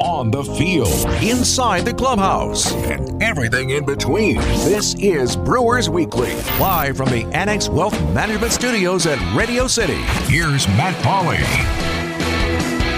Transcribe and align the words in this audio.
on 0.00 0.30
the 0.30 0.44
field, 0.44 1.06
inside 1.22 1.84
the 1.84 1.92
clubhouse, 1.94 2.72
and 2.72 3.22
everything 3.22 3.70
in 3.70 3.84
between. 3.84 4.36
This 4.36 4.94
is 4.94 5.36
Brewers 5.36 5.90
Weekly, 5.90 6.34
live 6.60 6.96
from 6.96 7.10
the 7.10 7.24
Annex 7.32 7.68
Wealth 7.68 8.00
Management 8.14 8.52
Studios 8.52 9.06
at 9.06 9.18
Radio 9.36 9.66
City. 9.66 10.00
Here's 10.26 10.68
Matt 10.68 10.94
Pauley. 11.04 11.42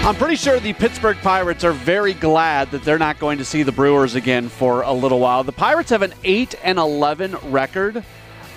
I'm 0.03 0.15
pretty 0.15 0.35
sure 0.35 0.59
the 0.59 0.73
Pittsburgh 0.73 1.17
Pirates 1.17 1.63
are 1.63 1.73
very 1.73 2.13
glad 2.13 2.71
that 2.71 2.83
they're 2.83 2.97
not 2.97 3.19
going 3.19 3.37
to 3.37 3.45
see 3.45 3.63
the 3.63 3.71
Brewers 3.71 4.15
again 4.15 4.49
for 4.49 4.81
a 4.81 4.91
little 4.91 5.19
while. 5.19 5.43
The 5.43 5.51
Pirates 5.51 5.91
have 5.91 6.01
an 6.01 6.13
8 6.23 6.55
and 6.63 6.79
11 6.79 7.35
record. 7.51 8.03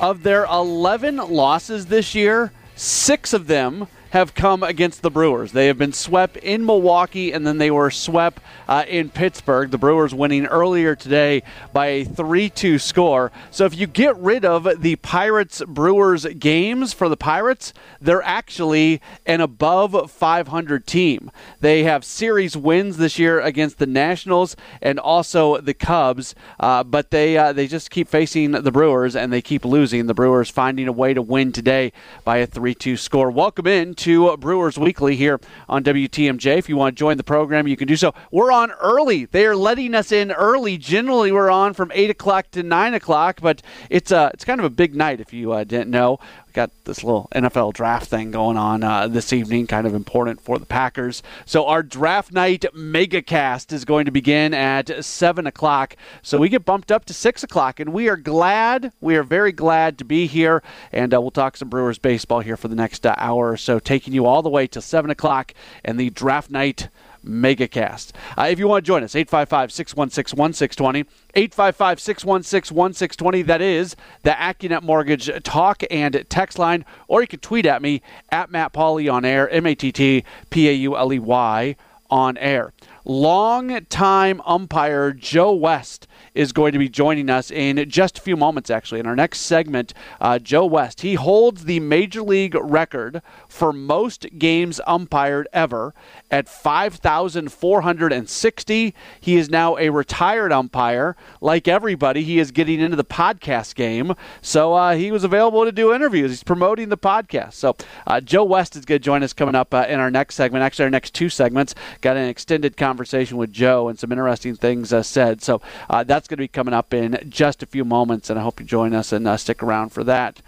Of 0.00 0.22
their 0.22 0.44
11 0.46 1.16
losses 1.16 1.86
this 1.86 2.14
year, 2.14 2.50
6 2.76 3.32
of 3.32 3.46
them 3.46 3.86
have 4.14 4.32
come 4.32 4.62
against 4.62 5.02
the 5.02 5.10
Brewers. 5.10 5.50
They 5.50 5.66
have 5.66 5.76
been 5.76 5.92
swept 5.92 6.36
in 6.36 6.64
Milwaukee 6.64 7.32
and 7.32 7.44
then 7.44 7.58
they 7.58 7.72
were 7.72 7.90
swept 7.90 8.40
uh, 8.68 8.84
in 8.86 9.10
Pittsburgh. 9.10 9.72
The 9.72 9.76
Brewers 9.76 10.14
winning 10.14 10.46
earlier 10.46 10.94
today 10.94 11.42
by 11.72 11.86
a 11.86 12.04
3 12.04 12.48
2 12.48 12.78
score. 12.78 13.32
So 13.50 13.64
if 13.64 13.76
you 13.76 13.88
get 13.88 14.16
rid 14.16 14.44
of 14.44 14.80
the 14.80 14.94
Pirates 14.96 15.64
Brewers 15.66 16.26
games 16.26 16.92
for 16.92 17.08
the 17.08 17.16
Pirates, 17.16 17.72
they're 18.00 18.22
actually 18.22 19.00
an 19.26 19.40
above 19.40 20.12
500 20.12 20.86
team. 20.86 21.32
They 21.58 21.82
have 21.82 22.04
series 22.04 22.56
wins 22.56 22.98
this 22.98 23.18
year 23.18 23.40
against 23.40 23.78
the 23.78 23.86
Nationals 23.86 24.54
and 24.80 25.00
also 25.00 25.58
the 25.60 25.74
Cubs, 25.74 26.36
uh, 26.60 26.84
but 26.84 27.10
they, 27.10 27.36
uh, 27.36 27.52
they 27.52 27.66
just 27.66 27.90
keep 27.90 28.06
facing 28.06 28.52
the 28.52 28.70
Brewers 28.70 29.16
and 29.16 29.32
they 29.32 29.42
keep 29.42 29.64
losing. 29.64 30.06
The 30.06 30.14
Brewers 30.14 30.50
finding 30.50 30.86
a 30.86 30.92
way 30.92 31.14
to 31.14 31.22
win 31.22 31.50
today 31.50 31.92
by 32.22 32.36
a 32.36 32.46
3 32.46 32.76
2 32.76 32.96
score. 32.96 33.28
Welcome 33.28 33.66
in 33.66 33.96
to 34.04 34.36
Brewers 34.36 34.76
Weekly 34.76 35.16
here 35.16 35.40
on 35.66 35.82
WTMJ. 35.82 36.58
If 36.58 36.68
you 36.68 36.76
want 36.76 36.94
to 36.94 36.98
join 36.98 37.16
the 37.16 37.24
program, 37.24 37.66
you 37.66 37.74
can 37.74 37.88
do 37.88 37.96
so. 37.96 38.12
We're 38.30 38.52
on 38.52 38.70
early. 38.72 39.24
They 39.24 39.46
are 39.46 39.56
letting 39.56 39.94
us 39.94 40.12
in 40.12 40.30
early. 40.30 40.76
Generally, 40.76 41.32
we're 41.32 41.48
on 41.48 41.72
from 41.72 41.90
8 41.94 42.10
o'clock 42.10 42.50
to 42.50 42.62
9 42.62 42.92
o'clock, 42.92 43.40
but 43.40 43.62
it's, 43.88 44.12
a, 44.12 44.30
it's 44.34 44.44
kind 44.44 44.60
of 44.60 44.66
a 44.66 44.70
big 44.70 44.94
night 44.94 45.20
if 45.20 45.32
you 45.32 45.52
uh, 45.52 45.64
didn't 45.64 45.90
know 45.90 46.18
got 46.54 46.70
this 46.84 47.02
little 47.02 47.28
NFL 47.34 47.74
draft 47.74 48.08
thing 48.08 48.30
going 48.30 48.56
on 48.56 48.82
uh, 48.82 49.08
this 49.08 49.32
evening, 49.32 49.66
kind 49.66 49.86
of 49.86 49.94
important 49.94 50.40
for 50.40 50.58
the 50.58 50.64
Packers. 50.64 51.22
So 51.44 51.66
our 51.66 51.82
draft 51.82 52.32
night 52.32 52.64
mega 52.72 53.20
cast 53.20 53.72
is 53.72 53.84
going 53.84 54.06
to 54.06 54.10
begin 54.10 54.54
at 54.54 55.04
seven 55.04 55.46
o'clock. 55.46 55.96
So 56.22 56.38
we 56.38 56.48
get 56.48 56.64
bumped 56.64 56.92
up 56.92 57.04
to 57.06 57.12
six 57.12 57.42
o'clock, 57.42 57.80
and 57.80 57.92
we 57.92 58.08
are 58.08 58.16
glad. 58.16 58.92
We 59.00 59.16
are 59.16 59.24
very 59.24 59.52
glad 59.52 59.98
to 59.98 60.04
be 60.04 60.26
here, 60.26 60.62
and 60.92 61.12
uh, 61.12 61.20
we'll 61.20 61.32
talk 61.32 61.56
some 61.56 61.68
Brewers 61.68 61.98
baseball 61.98 62.40
here 62.40 62.56
for 62.56 62.68
the 62.68 62.76
next 62.76 63.04
uh, 63.04 63.14
hour 63.18 63.50
or 63.50 63.56
so, 63.56 63.78
taking 63.78 64.14
you 64.14 64.24
all 64.24 64.42
the 64.42 64.48
way 64.48 64.66
to 64.68 64.80
seven 64.80 65.10
o'clock 65.10 65.52
and 65.84 65.98
the 65.98 66.10
draft 66.10 66.50
night 66.50 66.88
megacast. 67.24 68.12
Uh, 68.38 68.48
if 68.50 68.58
you 68.58 68.68
want 68.68 68.84
to 68.84 68.86
join 68.86 69.02
us, 69.02 69.14
855 69.16 69.72
616 69.72 70.38
1620. 70.38 71.00
855 71.34 72.00
616 72.00 72.76
1620. 72.76 73.42
That 73.42 73.60
is 73.60 73.96
the 74.22 74.30
AccuNet 74.30 74.82
Mortgage 74.82 75.30
talk 75.42 75.82
and 75.90 76.24
text 76.28 76.58
line. 76.58 76.84
Or 77.08 77.20
you 77.20 77.26
can 77.26 77.40
tweet 77.40 77.66
at 77.66 77.82
me 77.82 78.02
at 78.30 78.50
Matt 78.50 78.72
Pauley 78.72 79.12
on 79.12 79.24
air, 79.24 79.48
M 79.48 79.66
A 79.66 79.74
T 79.74 79.92
T 79.92 80.24
P 80.50 80.68
A 80.68 80.72
U 80.72 80.96
L 80.96 81.12
E 81.12 81.18
Y 81.18 81.76
on 82.10 82.36
air. 82.38 82.72
Long 83.04 83.84
time 83.86 84.40
umpire 84.46 85.12
Joe 85.12 85.52
West 85.52 86.06
is 86.34 86.52
going 86.52 86.72
to 86.72 86.78
be 86.78 86.88
joining 86.88 87.28
us 87.30 87.50
in 87.50 87.88
just 87.88 88.18
a 88.18 88.20
few 88.20 88.36
moments, 88.36 88.70
actually. 88.70 89.00
In 89.00 89.06
our 89.06 89.16
next 89.16 89.40
segment, 89.40 89.94
uh, 90.20 90.38
Joe 90.38 90.66
West. 90.66 91.00
He 91.02 91.14
holds 91.14 91.64
the 91.64 91.80
Major 91.80 92.22
League 92.22 92.54
record 92.54 93.22
for 93.48 93.72
most 93.72 94.26
games 94.38 94.80
umpired 94.86 95.48
ever 95.52 95.94
at 96.30 96.48
5,460. 96.48 98.94
He 99.20 99.36
is 99.36 99.50
now 99.50 99.76
a 99.76 99.90
retired 99.90 100.52
umpire. 100.52 101.16
Like 101.40 101.68
everybody, 101.68 102.22
he 102.22 102.38
is 102.38 102.50
getting 102.50 102.80
into 102.80 102.96
the 102.96 103.04
podcast 103.04 103.74
game. 103.74 104.14
So 104.42 104.74
uh, 104.74 104.96
he 104.96 105.10
was 105.10 105.24
available 105.24 105.64
to 105.64 105.72
do 105.72 105.92
interviews. 105.92 106.30
He's 106.30 106.42
promoting 106.42 106.88
the 106.88 106.98
podcast. 106.98 107.54
So 107.54 107.76
uh, 108.06 108.20
Joe 108.20 108.44
West 108.44 108.76
is 108.76 108.84
going 108.84 109.00
to 109.00 109.04
join 109.04 109.22
us 109.22 109.32
coming 109.32 109.54
up 109.54 109.72
uh, 109.74 109.86
in 109.88 110.00
our 110.00 110.10
next 110.10 110.34
segment. 110.34 110.62
Actually, 110.62 110.86
our 110.86 110.90
next 110.90 111.14
two 111.14 111.28
segments 111.28 111.74
got 112.00 112.16
an 112.16 112.28
extended 112.28 112.76
conversation 112.76 113.36
with 113.36 113.52
Joe 113.52 113.88
and 113.88 113.98
some 113.98 114.12
interesting 114.12 114.56
things 114.56 114.92
uh, 114.92 115.02
said. 115.02 115.42
So 115.42 115.60
uh, 115.88 116.04
that's 116.14 116.28
going 116.28 116.36
to 116.36 116.44
be 116.44 116.48
coming 116.48 116.72
up 116.72 116.94
in 116.94 117.18
just 117.28 117.60
a 117.64 117.66
few 117.66 117.84
moments, 117.84 118.30
and 118.30 118.38
I 118.38 118.42
hope 118.42 118.60
you 118.60 118.66
join 118.66 118.94
us 118.94 119.12
and 119.12 119.26
uh, 119.26 119.36
stick 119.36 119.64
around 119.64 119.88
for 119.88 120.04
that. 120.04 120.40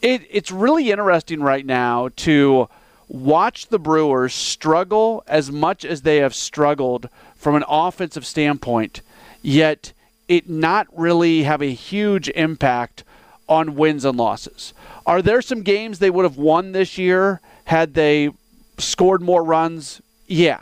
It, 0.00 0.26
it's 0.28 0.50
really 0.50 0.90
interesting 0.90 1.40
right 1.40 1.64
now 1.64 2.08
to 2.16 2.68
watch 3.06 3.68
the 3.68 3.78
Brewers 3.78 4.34
struggle 4.34 5.22
as 5.28 5.52
much 5.52 5.84
as 5.84 6.02
they 6.02 6.16
have 6.16 6.34
struggled 6.34 7.08
from 7.36 7.54
an 7.54 7.62
offensive 7.68 8.26
standpoint, 8.26 9.02
yet 9.40 9.92
it 10.26 10.50
not 10.50 10.88
really 10.96 11.44
have 11.44 11.62
a 11.62 11.72
huge 11.72 12.28
impact 12.30 13.04
on 13.48 13.76
wins 13.76 14.04
and 14.04 14.18
losses. 14.18 14.74
Are 15.06 15.22
there 15.22 15.42
some 15.42 15.62
games 15.62 16.00
they 16.00 16.10
would 16.10 16.24
have 16.24 16.38
won 16.38 16.72
this 16.72 16.98
year 16.98 17.40
had 17.66 17.94
they 17.94 18.30
scored 18.78 19.22
more 19.22 19.44
runs? 19.44 20.02
Yeah, 20.26 20.60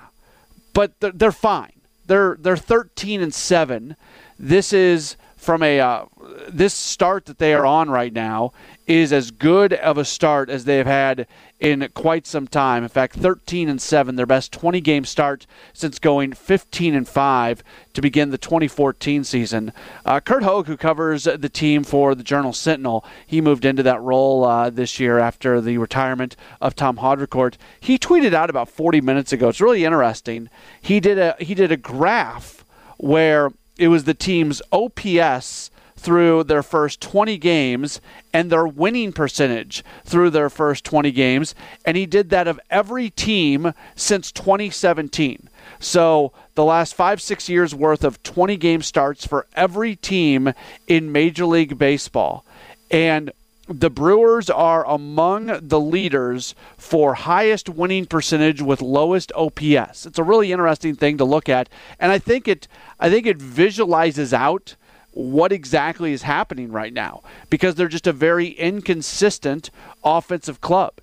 but 0.74 1.00
they're, 1.00 1.12
they're 1.12 1.32
fine. 1.32 1.72
They're 2.10 2.36
they're 2.40 2.56
13 2.56 3.22
and 3.22 3.32
seven. 3.32 3.96
This 4.42 4.72
is 4.72 5.16
from 5.36 5.62
a 5.62 5.80
uh, 5.80 6.06
this 6.48 6.72
start 6.72 7.26
that 7.26 7.36
they 7.36 7.52
are 7.52 7.66
on 7.66 7.90
right 7.90 8.10
now 8.10 8.54
is 8.86 9.12
as 9.12 9.30
good 9.30 9.74
of 9.74 9.98
a 9.98 10.04
start 10.04 10.48
as 10.48 10.64
they 10.64 10.78
have 10.78 10.86
had 10.86 11.26
in 11.60 11.86
quite 11.92 12.26
some 12.26 12.48
time. 12.48 12.82
In 12.82 12.88
fact, 12.88 13.16
13 13.16 13.68
and 13.68 13.82
7, 13.82 14.16
their 14.16 14.24
best 14.24 14.50
20 14.50 14.80
game 14.80 15.04
start 15.04 15.46
since 15.74 15.98
going 15.98 16.32
15 16.32 16.94
and 16.94 17.06
5 17.06 17.62
to 17.92 18.00
begin 18.00 18.30
the 18.30 18.38
2014 18.38 19.24
season. 19.24 19.74
Uh, 20.06 20.20
Curt 20.20 20.42
Hogg, 20.42 20.66
who 20.68 20.78
covers 20.78 21.24
the 21.24 21.50
team 21.50 21.84
for 21.84 22.14
the 22.14 22.24
Journal 22.24 22.54
Sentinel, 22.54 23.04
he 23.26 23.42
moved 23.42 23.66
into 23.66 23.82
that 23.82 24.00
role 24.00 24.46
uh, 24.46 24.70
this 24.70 24.98
year 24.98 25.18
after 25.18 25.60
the 25.60 25.76
retirement 25.76 26.34
of 26.62 26.74
Tom 26.74 26.96
Haudricourt. 26.96 27.56
He 27.78 27.98
tweeted 27.98 28.32
out 28.32 28.48
about 28.48 28.70
40 28.70 29.02
minutes 29.02 29.34
ago. 29.34 29.50
It's 29.50 29.60
really 29.60 29.84
interesting. 29.84 30.48
He 30.80 30.98
did 30.98 31.18
a 31.18 31.36
he 31.38 31.54
did 31.54 31.70
a 31.70 31.76
graph 31.76 32.64
where 32.96 33.50
it 33.80 33.88
was 33.88 34.04
the 34.04 34.12
team's 34.12 34.60
OPS 34.70 35.70
through 35.96 36.44
their 36.44 36.62
first 36.62 37.00
20 37.00 37.38
games 37.38 37.98
and 38.30 38.52
their 38.52 38.66
winning 38.66 39.10
percentage 39.10 39.82
through 40.04 40.28
their 40.28 40.50
first 40.50 40.84
20 40.84 41.10
games. 41.12 41.54
And 41.86 41.96
he 41.96 42.04
did 42.04 42.28
that 42.28 42.46
of 42.46 42.60
every 42.70 43.08
team 43.08 43.72
since 43.96 44.30
2017. 44.32 45.48
So 45.78 46.32
the 46.54 46.64
last 46.64 46.94
five, 46.94 47.22
six 47.22 47.48
years 47.48 47.74
worth 47.74 48.04
of 48.04 48.22
20 48.22 48.58
game 48.58 48.82
starts 48.82 49.26
for 49.26 49.46
every 49.56 49.96
team 49.96 50.52
in 50.86 51.10
Major 51.10 51.46
League 51.46 51.78
Baseball. 51.78 52.44
And 52.90 53.32
the 53.70 53.90
Brewers 53.90 54.50
are 54.50 54.84
among 54.86 55.46
the 55.62 55.78
leaders 55.78 56.56
for 56.76 57.14
highest 57.14 57.68
winning 57.68 58.04
percentage 58.04 58.60
with 58.60 58.82
lowest 58.82 59.30
OPS. 59.36 60.06
It's 60.06 60.18
a 60.18 60.24
really 60.24 60.50
interesting 60.50 60.96
thing 60.96 61.18
to 61.18 61.24
look 61.24 61.48
at, 61.48 61.68
and 62.00 62.10
I 62.10 62.18
think 62.18 62.48
it 62.48 62.66
I 62.98 63.08
think 63.08 63.26
it 63.26 63.36
visualizes 63.36 64.34
out 64.34 64.74
what 65.12 65.52
exactly 65.52 66.12
is 66.12 66.22
happening 66.22 66.72
right 66.72 66.92
now 66.92 67.22
because 67.48 67.76
they're 67.76 67.88
just 67.88 68.06
a 68.06 68.12
very 68.12 68.48
inconsistent 68.48 69.70
offensive 70.04 70.60
club. 70.60 70.94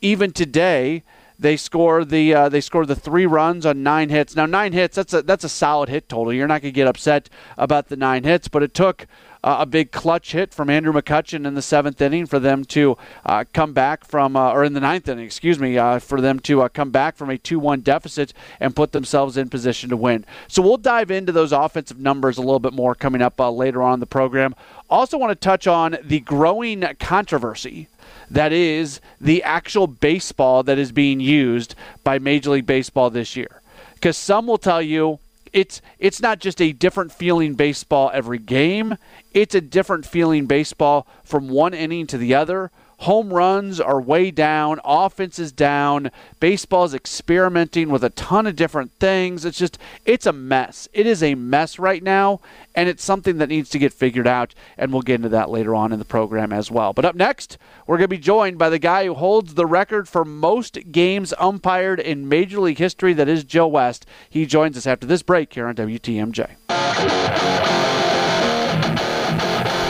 Even 0.00 0.32
today, 0.32 1.02
they 1.38 1.56
score 1.56 2.04
the 2.06 2.32
uh, 2.32 2.48
they 2.48 2.60
score 2.62 2.86
the 2.86 2.96
three 2.96 3.26
runs 3.26 3.66
on 3.66 3.82
nine 3.82 4.08
hits. 4.08 4.34
Now 4.34 4.46
nine 4.46 4.72
hits 4.72 4.96
that's 4.96 5.12
a 5.12 5.20
that's 5.20 5.44
a 5.44 5.48
solid 5.50 5.90
hit 5.90 6.08
total. 6.08 6.32
You're 6.32 6.48
not 6.48 6.62
going 6.62 6.72
to 6.72 6.76
get 6.76 6.88
upset 6.88 7.28
about 7.58 7.88
the 7.88 7.96
nine 7.96 8.24
hits, 8.24 8.48
but 8.48 8.62
it 8.62 8.72
took 8.72 9.06
uh, 9.44 9.58
a 9.60 9.66
big 9.66 9.92
clutch 9.92 10.32
hit 10.32 10.54
from 10.54 10.70
Andrew 10.70 10.92
McCutchen 10.92 11.46
in 11.46 11.54
the 11.54 11.60
seventh 11.60 12.00
inning 12.00 12.24
for 12.24 12.38
them 12.38 12.64
to 12.64 12.96
uh, 13.26 13.44
come 13.52 13.74
back 13.74 14.06
from, 14.06 14.36
uh, 14.36 14.50
or 14.50 14.64
in 14.64 14.72
the 14.72 14.80
ninth 14.80 15.06
inning, 15.06 15.26
excuse 15.26 15.58
me, 15.58 15.76
uh, 15.76 15.98
for 15.98 16.22
them 16.22 16.40
to 16.40 16.62
uh, 16.62 16.68
come 16.70 16.90
back 16.90 17.14
from 17.14 17.28
a 17.28 17.36
2 17.36 17.58
1 17.58 17.82
deficit 17.82 18.32
and 18.58 18.74
put 18.74 18.92
themselves 18.92 19.36
in 19.36 19.50
position 19.50 19.90
to 19.90 19.98
win. 19.98 20.24
So 20.48 20.62
we'll 20.62 20.78
dive 20.78 21.10
into 21.10 21.30
those 21.30 21.52
offensive 21.52 22.00
numbers 22.00 22.38
a 22.38 22.40
little 22.40 22.58
bit 22.58 22.72
more 22.72 22.94
coming 22.94 23.20
up 23.20 23.38
later 23.38 23.82
on 23.82 23.94
in 23.94 24.00
the 24.00 24.06
program. 24.06 24.54
Also, 24.88 25.18
want 25.18 25.30
to 25.30 25.34
touch 25.34 25.66
on 25.66 25.98
the 26.02 26.20
growing 26.20 26.82
controversy 26.98 27.88
that 28.30 28.52
is 28.52 29.00
the 29.20 29.42
actual 29.42 29.86
baseball 29.86 30.62
that 30.62 30.78
is 30.78 30.90
being 30.90 31.20
used 31.20 31.74
by 32.02 32.18
Major 32.18 32.50
League 32.50 32.66
Baseball 32.66 33.10
this 33.10 33.36
year. 33.36 33.60
Because 33.94 34.16
some 34.16 34.46
will 34.46 34.58
tell 34.58 34.80
you 34.80 35.18
it's 35.54 35.80
it's 36.00 36.20
not 36.20 36.40
just 36.40 36.60
a 36.60 36.72
different 36.72 37.12
feeling 37.12 37.54
baseball 37.54 38.10
every 38.12 38.38
game. 38.38 38.98
It's 39.32 39.54
a 39.54 39.60
different 39.60 40.04
feeling 40.04 40.46
baseball 40.46 41.06
from 41.22 41.48
one 41.48 41.72
inning 41.72 42.06
to 42.08 42.18
the 42.18 42.34
other, 42.34 42.72
home 43.04 43.34
runs 43.34 43.80
are 43.80 44.00
way 44.00 44.30
down, 44.30 44.80
offense 44.82 45.38
is 45.38 45.52
down, 45.52 46.10
baseball 46.40 46.84
is 46.84 46.94
experimenting 46.94 47.90
with 47.90 48.02
a 48.02 48.08
ton 48.10 48.46
of 48.46 48.56
different 48.56 48.90
things. 48.92 49.44
It's 49.44 49.58
just, 49.58 49.76
it's 50.06 50.24
a 50.24 50.32
mess. 50.32 50.88
It 50.94 51.06
is 51.06 51.22
a 51.22 51.34
mess 51.34 51.78
right 51.78 52.02
now, 52.02 52.40
and 52.74 52.88
it's 52.88 53.04
something 53.04 53.36
that 53.38 53.50
needs 53.50 53.68
to 53.70 53.78
get 53.78 53.92
figured 53.92 54.26
out, 54.26 54.54
and 54.78 54.90
we'll 54.90 55.02
get 55.02 55.16
into 55.16 55.28
that 55.28 55.50
later 55.50 55.74
on 55.74 55.92
in 55.92 55.98
the 55.98 56.06
program 56.06 56.50
as 56.50 56.70
well. 56.70 56.94
But 56.94 57.04
up 57.04 57.14
next, 57.14 57.58
we're 57.86 57.98
going 57.98 58.04
to 58.04 58.08
be 58.08 58.16
joined 58.16 58.56
by 58.56 58.70
the 58.70 58.78
guy 58.78 59.04
who 59.04 59.12
holds 59.12 59.52
the 59.52 59.66
record 59.66 60.08
for 60.08 60.24
most 60.24 60.78
games 60.90 61.34
umpired 61.38 62.00
in 62.00 62.26
Major 62.26 62.60
League 62.60 62.78
history, 62.78 63.12
that 63.12 63.28
is 63.28 63.44
Joe 63.44 63.68
West. 63.68 64.06
He 64.30 64.46
joins 64.46 64.78
us 64.78 64.86
after 64.86 65.06
this 65.06 65.22
break 65.22 65.52
here 65.52 65.66
on 65.66 65.74
WTMJ. 65.74 67.83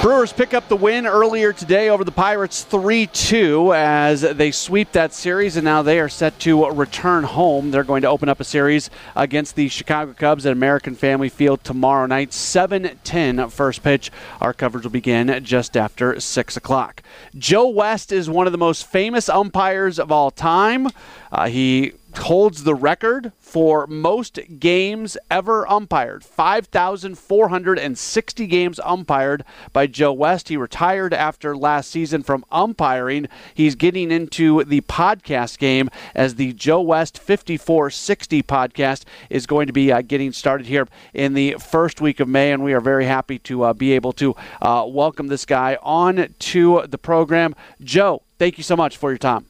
Brewers 0.04 0.34
pick 0.34 0.52
up 0.52 0.68
the 0.68 0.76
win 0.76 1.06
earlier 1.06 1.54
today 1.54 1.88
over 1.88 2.04
the 2.04 2.12
Pirates 2.12 2.62
3 2.62 3.06
2 3.06 3.72
as 3.72 4.20
they 4.20 4.50
sweep 4.50 4.92
that 4.92 5.14
series, 5.14 5.56
and 5.56 5.64
now 5.64 5.80
they 5.80 5.98
are 5.98 6.10
set 6.10 6.38
to 6.40 6.68
return 6.68 7.24
home. 7.24 7.70
They're 7.70 7.84
going 7.84 8.02
to 8.02 8.08
open 8.08 8.28
up 8.28 8.38
a 8.38 8.44
series 8.44 8.90
against 9.16 9.56
the 9.56 9.68
Chicago 9.68 10.12
Cubs 10.12 10.44
at 10.44 10.52
American 10.52 10.94
Family 10.94 11.30
Field 11.30 11.64
tomorrow 11.64 12.04
night, 12.04 12.34
7 12.34 13.00
10 13.02 13.48
first 13.48 13.82
pitch. 13.82 14.10
Our 14.42 14.52
coverage 14.52 14.84
will 14.84 14.90
begin 14.90 15.42
just 15.42 15.74
after 15.74 16.20
6 16.20 16.56
o'clock. 16.58 17.02
Joe 17.38 17.70
West 17.70 18.12
is 18.12 18.28
one 18.28 18.44
of 18.46 18.52
the 18.52 18.58
most 18.58 18.86
famous 18.86 19.30
umpires 19.30 19.98
of 19.98 20.12
all 20.12 20.30
time. 20.30 20.88
Uh, 21.32 21.48
he 21.48 21.94
holds 22.18 22.64
the 22.64 22.74
record 22.74 23.32
for 23.38 23.86
most 23.86 24.40
games 24.58 25.16
ever 25.30 25.66
umpired 25.68 26.24
5,460 26.24 28.46
games 28.46 28.80
umpired 28.84 29.44
by 29.72 29.86
Joe 29.86 30.12
West. 30.12 30.48
He 30.48 30.56
retired 30.56 31.14
after 31.14 31.56
last 31.56 31.90
season 31.90 32.22
from 32.22 32.44
umpiring. 32.50 33.28
He's 33.52 33.74
getting 33.74 34.10
into 34.10 34.64
the 34.64 34.80
podcast 34.82 35.58
game 35.58 35.90
as 36.14 36.36
the 36.36 36.52
Joe 36.52 36.80
West 36.80 37.18
5460 37.18 38.42
podcast 38.42 39.04
is 39.30 39.46
going 39.46 39.66
to 39.66 39.72
be 39.72 39.92
uh, 39.92 40.02
getting 40.02 40.32
started 40.32 40.66
here 40.66 40.86
in 41.12 41.34
the 41.34 41.56
first 41.60 42.00
week 42.00 42.20
of 42.20 42.28
May, 42.28 42.52
and 42.52 42.64
we 42.64 42.72
are 42.72 42.80
very 42.80 43.06
happy 43.06 43.38
to 43.40 43.64
uh, 43.64 43.72
be 43.72 43.92
able 43.92 44.12
to 44.14 44.34
uh, 44.62 44.84
welcome 44.86 45.26
this 45.28 45.44
guy 45.44 45.76
on 45.82 46.28
to 46.38 46.82
the 46.86 46.98
program. 46.98 47.54
Joe, 47.80 48.22
thank 48.38 48.58
you 48.58 48.64
so 48.64 48.76
much 48.76 48.96
for 48.96 49.10
your 49.10 49.18
time. 49.18 49.46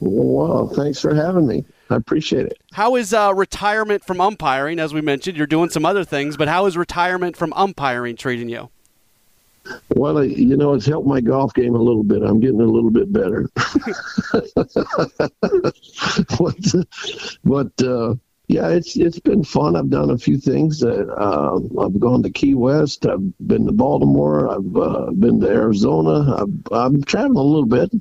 Well, 0.00 0.68
thanks 0.68 1.00
for 1.00 1.14
having 1.14 1.46
me. 1.46 1.64
I 1.90 1.96
appreciate 1.96 2.46
it. 2.46 2.58
How 2.72 2.96
is 2.96 3.12
uh, 3.12 3.32
retirement 3.34 4.04
from 4.04 4.20
umpiring? 4.20 4.78
As 4.78 4.94
we 4.94 5.00
mentioned, 5.00 5.36
you're 5.36 5.46
doing 5.46 5.70
some 5.70 5.84
other 5.84 6.04
things, 6.04 6.36
but 6.36 6.48
how 6.48 6.66
is 6.66 6.76
retirement 6.76 7.36
from 7.36 7.52
umpiring 7.54 8.16
treating 8.16 8.48
you? 8.48 8.70
Well, 9.94 10.24
you 10.24 10.56
know, 10.56 10.72
it's 10.74 10.86
helped 10.86 11.06
my 11.06 11.20
golf 11.20 11.52
game 11.54 11.74
a 11.74 11.82
little 11.82 12.02
bit. 12.02 12.22
I'm 12.22 12.40
getting 12.40 12.60
a 12.60 12.64
little 12.64 12.90
bit 12.90 13.12
better. 13.12 13.48
but, 13.54 13.70
but 17.44 17.82
uh, 17.86 18.14
yeah, 18.50 18.68
it's 18.68 18.96
it's 18.96 19.20
been 19.20 19.44
fun. 19.44 19.76
I've 19.76 19.90
done 19.90 20.10
a 20.10 20.18
few 20.18 20.36
things. 20.36 20.82
Uh, 20.82 21.60
I've 21.80 22.00
gone 22.00 22.22
to 22.24 22.30
Key 22.30 22.54
West. 22.54 23.06
I've 23.06 23.22
been 23.46 23.66
to 23.66 23.72
Baltimore. 23.72 24.48
I've 24.48 24.76
uh, 24.76 25.12
been 25.12 25.40
to 25.40 25.48
Arizona. 25.48 26.34
I've, 26.36 26.72
I'm 26.72 27.04
traveling 27.04 27.38
a 27.38 27.42
little 27.42 27.66
bit, 27.66 27.92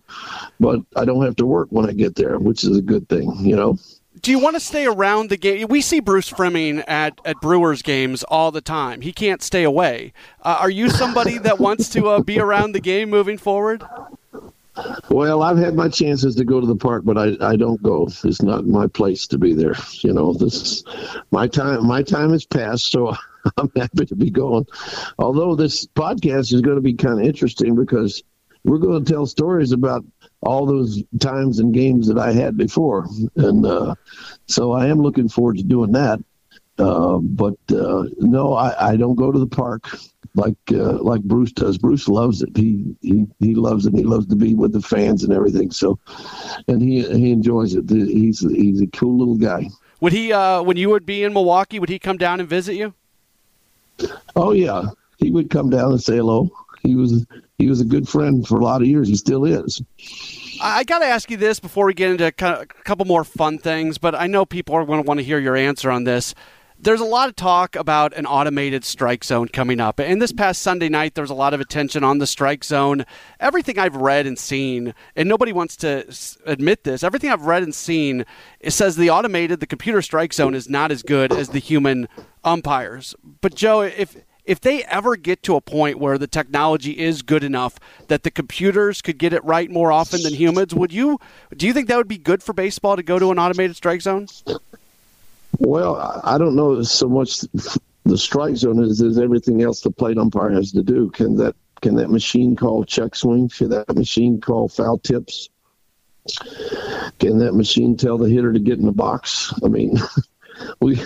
but 0.60 0.82
I 0.96 1.06
don't 1.06 1.24
have 1.24 1.36
to 1.36 1.46
work 1.46 1.68
when 1.70 1.88
I 1.88 1.94
get 1.94 2.16
there, 2.16 2.40
which 2.40 2.64
is 2.64 2.78
a 2.78 2.82
good 2.82 3.08
thing, 3.10 3.32
you 3.40 3.56
know. 3.56 3.78
Do 4.22 4.32
you 4.32 4.40
want 4.40 4.56
to 4.56 4.60
stay 4.60 4.86
around 4.88 5.30
the 5.30 5.38
game? 5.38 5.68
We 5.70 5.82
see 5.82 6.00
Bruce 6.00 6.30
Froemming 6.30 6.84
at, 6.88 7.22
at 7.24 7.40
Brewers 7.42 7.82
games 7.82 8.24
all 8.24 8.52
the 8.52 8.60
time. 8.60 9.02
He 9.02 9.14
can't 9.14 9.42
stay 9.42 9.64
away. 9.64 10.14
Uh, 10.42 10.58
are 10.60 10.70
you 10.70 10.90
somebody 10.90 11.38
that 11.38 11.60
wants 11.60 11.90
to 11.90 12.08
uh, 12.10 12.20
be 12.22 12.40
around 12.40 12.74
the 12.74 12.82
game 12.82 13.10
moving 13.10 13.38
forward? 13.38 13.84
Well, 15.10 15.42
I've 15.42 15.58
had 15.58 15.76
my 15.76 15.90
chances 15.90 16.36
to 16.36 16.46
go 16.46 16.60
to 16.60 16.68
the 16.68 16.76
park, 16.76 17.04
but 17.06 17.18
I, 17.18 17.36
I 17.42 17.56
don't 17.56 17.82
go. 17.82 18.08
It's 18.24 18.42
not 18.42 18.66
my 18.66 18.88
place 18.88 19.28
to 19.28 19.38
be 19.38 19.54
there. 19.54 19.76
You 20.02 20.14
know, 20.14 20.34
this 20.34 20.84
my 21.32 21.48
time. 21.48 21.86
My 21.86 22.04
time 22.04 22.32
has 22.32 22.46
passed, 22.46 22.92
so 22.92 23.16
I'm 23.58 23.72
happy 23.76 24.06
to 24.06 24.16
be 24.16 24.30
going. 24.30 24.66
Although 25.18 25.56
this 25.56 25.86
podcast 25.88 26.54
is 26.54 26.62
going 26.62 26.78
to 26.78 26.82
be 26.82 26.94
kind 26.94 27.20
of 27.20 27.26
interesting 27.26 27.76
because 27.76 28.24
we're 28.64 28.78
going 28.78 29.04
to 29.04 29.12
tell 29.12 29.26
stories 29.26 29.72
about 29.72 30.06
all 30.42 30.66
those 30.66 31.04
times 31.20 31.60
and 31.60 31.74
games 31.74 32.08
that 32.08 32.18
I 32.18 32.32
had 32.32 32.58
before, 32.58 33.08
and 33.36 33.66
uh, 33.66 33.96
so 34.48 34.72
I 34.72 34.88
am 34.88 35.00
looking 35.00 35.30
forward 35.30 35.58
to 35.58 35.64
doing 35.64 35.92
that. 35.94 36.20
Uh, 36.78 37.18
but 37.18 37.58
uh, 37.72 38.06
no, 38.20 38.54
I, 38.54 38.92
I 38.92 38.96
don't 38.96 39.16
go 39.16 39.32
to 39.34 39.40
the 39.40 39.48
park 39.48 39.90
like 40.36 40.56
uh, 40.72 41.02
like 41.02 41.22
Bruce 41.24 41.52
does. 41.52 41.78
Bruce 41.78 42.08
loves 42.08 42.42
it. 42.42 42.56
He, 42.56 42.96
he 43.02 43.26
he 43.40 43.56
loves 43.56 43.86
it. 43.86 43.94
He 43.94 44.04
loves 44.04 44.28
to 44.28 44.36
be 44.36 44.54
with 44.56 44.74
the 44.74 44.82
fans 44.82 45.24
and 45.24 45.34
everything. 45.34 45.72
So, 45.72 46.00
and 46.68 46.82
he 46.82 47.02
he 47.02 47.32
enjoys 47.32 47.74
it. 47.76 47.90
He's 47.90 48.40
he's 48.40 48.82
a 48.82 48.88
cool 48.88 49.18
little 49.18 49.36
guy. 49.36 49.70
Would 50.02 50.14
he 50.14 50.32
uh, 50.32 50.62
when 50.62 50.78
you 50.78 50.90
would 50.90 51.06
be 51.06 51.24
in 51.24 51.34
Milwaukee? 51.34 51.80
Would 51.80 51.90
he 51.90 52.00
come 52.00 52.18
down 52.18 52.40
and 52.40 52.48
visit 52.48 52.76
you? 52.76 52.94
Oh 54.36 54.52
yeah, 54.52 54.84
he 55.18 55.32
would 55.32 55.50
come 55.50 55.70
down 55.70 55.92
and 55.92 56.02
say 56.02 56.18
hello. 56.18 56.50
He 56.84 56.96
was 56.96 57.26
he 57.58 57.68
was 57.68 57.82
a 57.82 57.86
good 57.86 58.08
friend 58.08 58.48
for 58.48 58.60
a 58.60 58.64
lot 58.64 58.82
of 58.82 58.88
years. 58.88 59.08
He 59.08 59.16
still 59.16 59.46
is. 59.46 59.82
I 60.62 60.84
got 60.84 61.00
to 61.00 61.06
ask 61.06 61.30
you 61.32 61.38
this 61.38 61.60
before 61.60 61.86
we 61.86 61.94
get 61.94 62.12
into 62.12 62.26
a 62.26 62.66
couple 62.84 63.06
more 63.06 63.24
fun 63.24 63.58
things, 63.58 63.98
but 63.98 64.16
I 64.16 64.28
know 64.28 64.46
people 64.46 64.76
are 64.76 64.86
going 64.86 65.02
to 65.02 65.08
want 65.08 65.20
to 65.20 65.24
hear 65.24 65.40
your 65.40 65.56
answer 65.56 65.90
on 65.90 66.04
this 66.04 66.36
there's 66.82 67.02
a 67.02 67.06
lot 67.06 67.28
of 67.28 67.36
talk 67.36 67.76
about 67.76 68.16
an 68.16 68.26
automated 68.26 68.86
strike 68.86 69.24
zone 69.24 69.50
coming 69.50 69.80
up. 69.80 70.00
And 70.00 70.22
this 70.22 70.32
past 70.32 70.62
Sunday 70.62 70.88
night, 70.88 71.14
there 71.14 71.22
was 71.22 71.30
a 71.30 71.36
lot 71.36 71.54
of 71.54 71.60
attention 71.60 72.04
on 72.04 72.20
the 72.20 72.28
strike 72.28 72.64
zone. 72.64 73.06
Everything 73.40 73.78
I've 73.78 73.96
read 73.96 74.26
and 74.26 74.40
seen, 74.40 74.94
and 75.16 75.28
nobody 75.28 75.52
wants 75.52 75.76
to 75.78 76.06
admit 76.46 76.86
this, 76.86 77.04
everything 77.04 77.32
I've 77.32 77.46
read 77.46 77.64
and 77.64 77.76
seen, 77.76 78.26
it 78.60 78.72
says 78.72 78.96
the 78.96 79.10
automated, 79.10 79.60
the 79.60 79.68
computer 79.68 80.02
strike 80.02 80.34
zone 80.34 80.56
is 80.56 80.70
not 80.70 80.92
as 80.92 81.04
good 81.04 81.34
as 81.34 81.50
the 81.50 81.60
human 81.60 82.08
umpires. 82.44 83.14
But 83.42 83.56
Joe, 83.56 83.82
if 83.82 84.16
if 84.46 84.60
they 84.62 84.84
ever 84.86 85.16
get 85.16 85.44
to 85.44 85.56
a 85.56 85.62
point 85.62 86.00
where 86.00 86.18
the 86.18 86.26
technology 86.26 86.98
is 86.98 87.22
good 87.22 87.44
enough 87.44 87.78
that 88.08 88.24
the 88.24 88.32
computers 88.32 89.00
could 89.00 89.20
get 89.20 89.32
it 89.32 89.44
right 89.44 89.70
more 89.70 89.92
often 89.92 90.24
than 90.24 90.34
humans, 90.34 90.74
would 90.74 90.92
you 90.92 91.20
do 91.56 91.68
you 91.68 91.74
think 91.74 91.88
that 91.90 91.98
would 91.98 92.08
be 92.08 92.18
good 92.18 92.42
for 92.42 92.54
baseball 92.54 92.96
to 92.96 93.04
go 93.04 93.20
to 93.20 93.32
an 93.32 93.38
automated 93.38 93.76
strike 93.76 94.02
zone? 94.02 94.28
Well, 95.58 96.22
I 96.24 96.38
don't 96.38 96.56
know 96.56 96.82
so 96.84 97.10
much 97.10 97.42
the 98.06 98.18
strike 98.18 98.56
zone 98.56 98.84
is, 98.84 99.02
is 99.02 99.18
everything 99.18 99.62
else 99.62 99.82
the 99.82 99.92
plate 99.92 100.18
umpire 100.18 100.52
has 100.52 100.72
to 100.74 100.84
do. 100.84 101.10
Can 101.12 101.36
that 101.38 101.56
can 101.82 101.96
that 101.96 102.10
machine 102.10 102.56
call 102.56 102.84
check 102.84 103.16
swing? 103.16 103.50
Can 103.50 103.70
that 103.70 103.96
machine 103.96 104.42
call 104.42 104.68
foul 104.68 104.98
tips? 105.00 105.50
Can 107.20 107.38
that 107.40 107.54
machine 107.54 107.96
tell 107.96 108.18
the 108.18 108.30
hitter 108.30 108.52
to 108.52 108.60
get 108.60 108.80
in 108.80 108.86
the 108.86 108.92
box? 108.92 109.54
I 109.64 109.68
mean, 109.68 109.98
we 110.82 111.02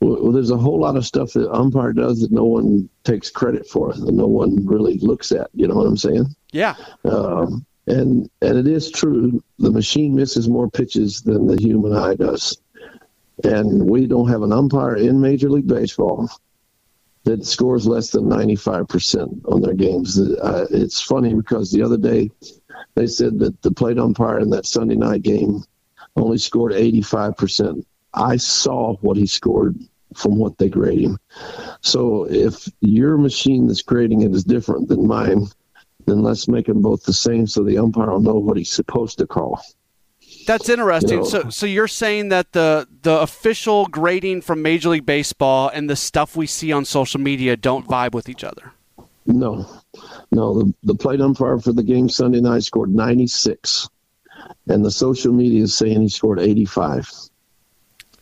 well, 0.00 0.32
there's 0.32 0.50
a 0.50 0.56
whole 0.56 0.80
lot 0.80 0.96
of 0.96 1.04
stuff 1.04 1.32
that 1.34 1.52
umpire 1.52 1.92
does 1.92 2.20
that 2.20 2.32
no 2.32 2.44
one 2.44 2.88
takes 3.04 3.30
credit 3.30 3.68
for, 3.68 3.92
and 3.92 4.16
no 4.16 4.26
one 4.26 4.64
really 4.66 4.98
looks 4.98 5.30
at. 5.32 5.50
You 5.52 5.68
know 5.68 5.74
what 5.74 5.86
I'm 5.86 5.96
saying? 5.96 6.26
Yeah. 6.52 6.74
Um, 7.04 7.66
and 7.86 8.30
and 8.40 8.58
it 8.58 8.66
is 8.66 8.90
true. 8.90 9.42
The 9.58 9.70
machine 9.70 10.14
misses 10.14 10.48
more 10.48 10.70
pitches 10.70 11.20
than 11.20 11.46
the 11.46 11.60
human 11.60 11.94
eye 11.94 12.14
does 12.14 12.56
and 13.42 13.88
we 13.88 14.06
don't 14.06 14.28
have 14.28 14.42
an 14.42 14.52
umpire 14.52 14.96
in 14.96 15.20
Major 15.20 15.50
League 15.50 15.66
Baseball 15.66 16.30
that 17.24 17.44
scores 17.44 17.86
less 17.86 18.10
than 18.10 18.24
95% 18.24 19.40
on 19.50 19.62
their 19.62 19.74
games. 19.74 20.20
Uh, 20.20 20.66
it's 20.70 21.00
funny 21.00 21.34
because 21.34 21.72
the 21.72 21.82
other 21.82 21.96
day 21.96 22.30
they 22.94 23.06
said 23.06 23.38
that 23.38 23.60
the 23.62 23.70
plate 23.70 23.98
umpire 23.98 24.38
in 24.38 24.50
that 24.50 24.66
Sunday 24.66 24.94
night 24.94 25.22
game 25.22 25.64
only 26.16 26.38
scored 26.38 26.72
85%. 26.72 27.84
I 28.12 28.36
saw 28.36 28.96
what 28.98 29.16
he 29.16 29.26
scored 29.26 29.76
from 30.14 30.36
what 30.36 30.58
they 30.58 30.68
grade 30.68 31.00
him. 31.00 31.18
So 31.80 32.24
if 32.30 32.68
your 32.80 33.16
machine 33.18 33.66
that's 33.66 33.82
grading 33.82 34.22
it 34.22 34.32
is 34.32 34.44
different 34.44 34.88
than 34.88 35.08
mine, 35.08 35.46
then 36.06 36.22
let's 36.22 36.46
make 36.46 36.66
them 36.66 36.82
both 36.82 37.02
the 37.04 37.12
same 37.12 37.46
so 37.46 37.64
the 37.64 37.78
umpire 37.78 38.10
will 38.12 38.20
know 38.20 38.34
what 38.34 38.56
he's 38.56 38.70
supposed 38.70 39.18
to 39.18 39.26
call. 39.26 39.60
That's 40.46 40.68
interesting. 40.68 41.10
You 41.10 41.16
know, 41.18 41.24
so, 41.24 41.50
so 41.50 41.66
you're 41.66 41.88
saying 41.88 42.28
that 42.28 42.52
the 42.52 42.86
the 43.02 43.20
official 43.20 43.86
grading 43.86 44.42
from 44.42 44.62
Major 44.62 44.90
League 44.90 45.06
Baseball 45.06 45.68
and 45.68 45.88
the 45.88 45.96
stuff 45.96 46.36
we 46.36 46.46
see 46.46 46.72
on 46.72 46.84
social 46.84 47.20
media 47.20 47.56
don't 47.56 47.86
vibe 47.86 48.12
with 48.12 48.28
each 48.28 48.44
other. 48.44 48.72
No, 49.26 49.66
no. 50.30 50.62
The 50.62 50.74
the 50.82 50.94
plate 50.94 51.20
umpire 51.20 51.58
for 51.58 51.72
the 51.72 51.82
game 51.82 52.08
Sunday 52.08 52.40
night 52.40 52.62
scored 52.62 52.94
96, 52.94 53.88
and 54.68 54.84
the 54.84 54.90
social 54.90 55.32
media 55.32 55.62
is 55.62 55.74
saying 55.74 56.00
he 56.02 56.08
scored 56.08 56.40
85. 56.40 57.10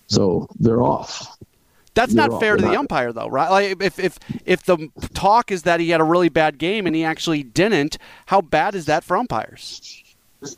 So 0.07 0.47
they're 0.61 0.83
off. 0.83 1.38
That's 1.95 2.14
You're 2.14 2.29
not 2.29 2.41
fair 2.41 2.57
to 2.57 2.62
the 2.62 2.79
umpire, 2.79 3.12
though, 3.12 3.29
right? 3.29 3.50
Like 3.50 3.83
if 3.83 3.99
if 3.99 4.19
if 4.47 4.62
the 4.64 4.91
talk 5.12 5.50
is 5.50 5.64
that 5.64 5.81
he 5.81 5.91
had 5.91 6.00
a 6.00 6.05
really 6.05 6.31
bad 6.31 6.59
game 6.59 6.87
and 6.87 6.97
he 6.97 7.05
actually 7.05 7.43
didn't, 7.43 7.99
how 8.26 8.41
bad 8.41 8.75
is 8.75 8.87
that 8.87 9.05
for 9.05 9.17
umpires? 9.17 10.02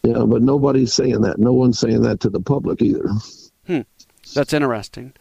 Yeah, 0.02 0.24
but 0.24 0.42
nobody's 0.42 0.92
saying 0.92 1.20
that. 1.22 1.38
No 1.38 1.52
one's 1.52 1.78
saying 1.78 2.02
that 2.02 2.20
to 2.20 2.30
the 2.30 2.40
public 2.40 2.82
either. 2.82 3.08
Hmm. 3.66 3.80
That's 4.34 4.52
interesting. 4.52 5.12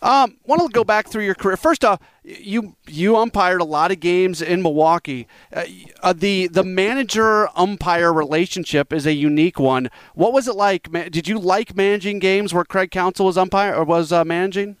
Um, 0.00 0.36
want 0.46 0.62
to 0.62 0.68
go 0.68 0.84
back 0.84 1.08
through 1.08 1.24
your 1.24 1.34
career. 1.34 1.56
First 1.56 1.84
off, 1.84 2.00
you 2.22 2.76
you 2.86 3.16
umpired 3.16 3.60
a 3.60 3.64
lot 3.64 3.90
of 3.90 3.98
games 3.98 4.40
in 4.40 4.62
Milwaukee. 4.62 5.26
Uh, 5.52 5.64
uh, 6.02 6.12
the 6.12 6.46
the 6.46 6.62
manager 6.62 7.48
umpire 7.56 8.12
relationship 8.12 8.92
is 8.92 9.06
a 9.06 9.12
unique 9.12 9.58
one. 9.58 9.90
What 10.14 10.32
was 10.32 10.46
it 10.46 10.54
like? 10.54 10.90
Did 11.10 11.26
you 11.26 11.38
like 11.38 11.74
managing 11.74 12.20
games 12.20 12.54
where 12.54 12.64
Craig 12.64 12.92
Counsell 12.92 13.26
was 13.26 13.36
umpire 13.36 13.74
or 13.74 13.84
was 13.84 14.12
uh, 14.12 14.24
managing? 14.24 14.76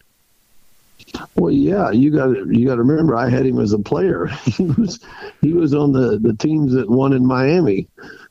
Well, 1.36 1.52
yeah, 1.52 1.90
you 1.90 2.10
got 2.10 2.28
you 2.48 2.66
got 2.66 2.76
to 2.76 2.82
remember, 2.82 3.16
I 3.16 3.28
had 3.28 3.46
him 3.46 3.58
as 3.58 3.72
a 3.72 3.78
player. 3.78 4.26
he 4.44 4.64
was 4.64 5.00
he 5.40 5.52
was 5.52 5.74
on 5.74 5.92
the 5.92 6.18
the 6.18 6.34
teams 6.34 6.72
that 6.74 6.88
won 6.88 7.12
in 7.12 7.26
Miami, 7.26 7.88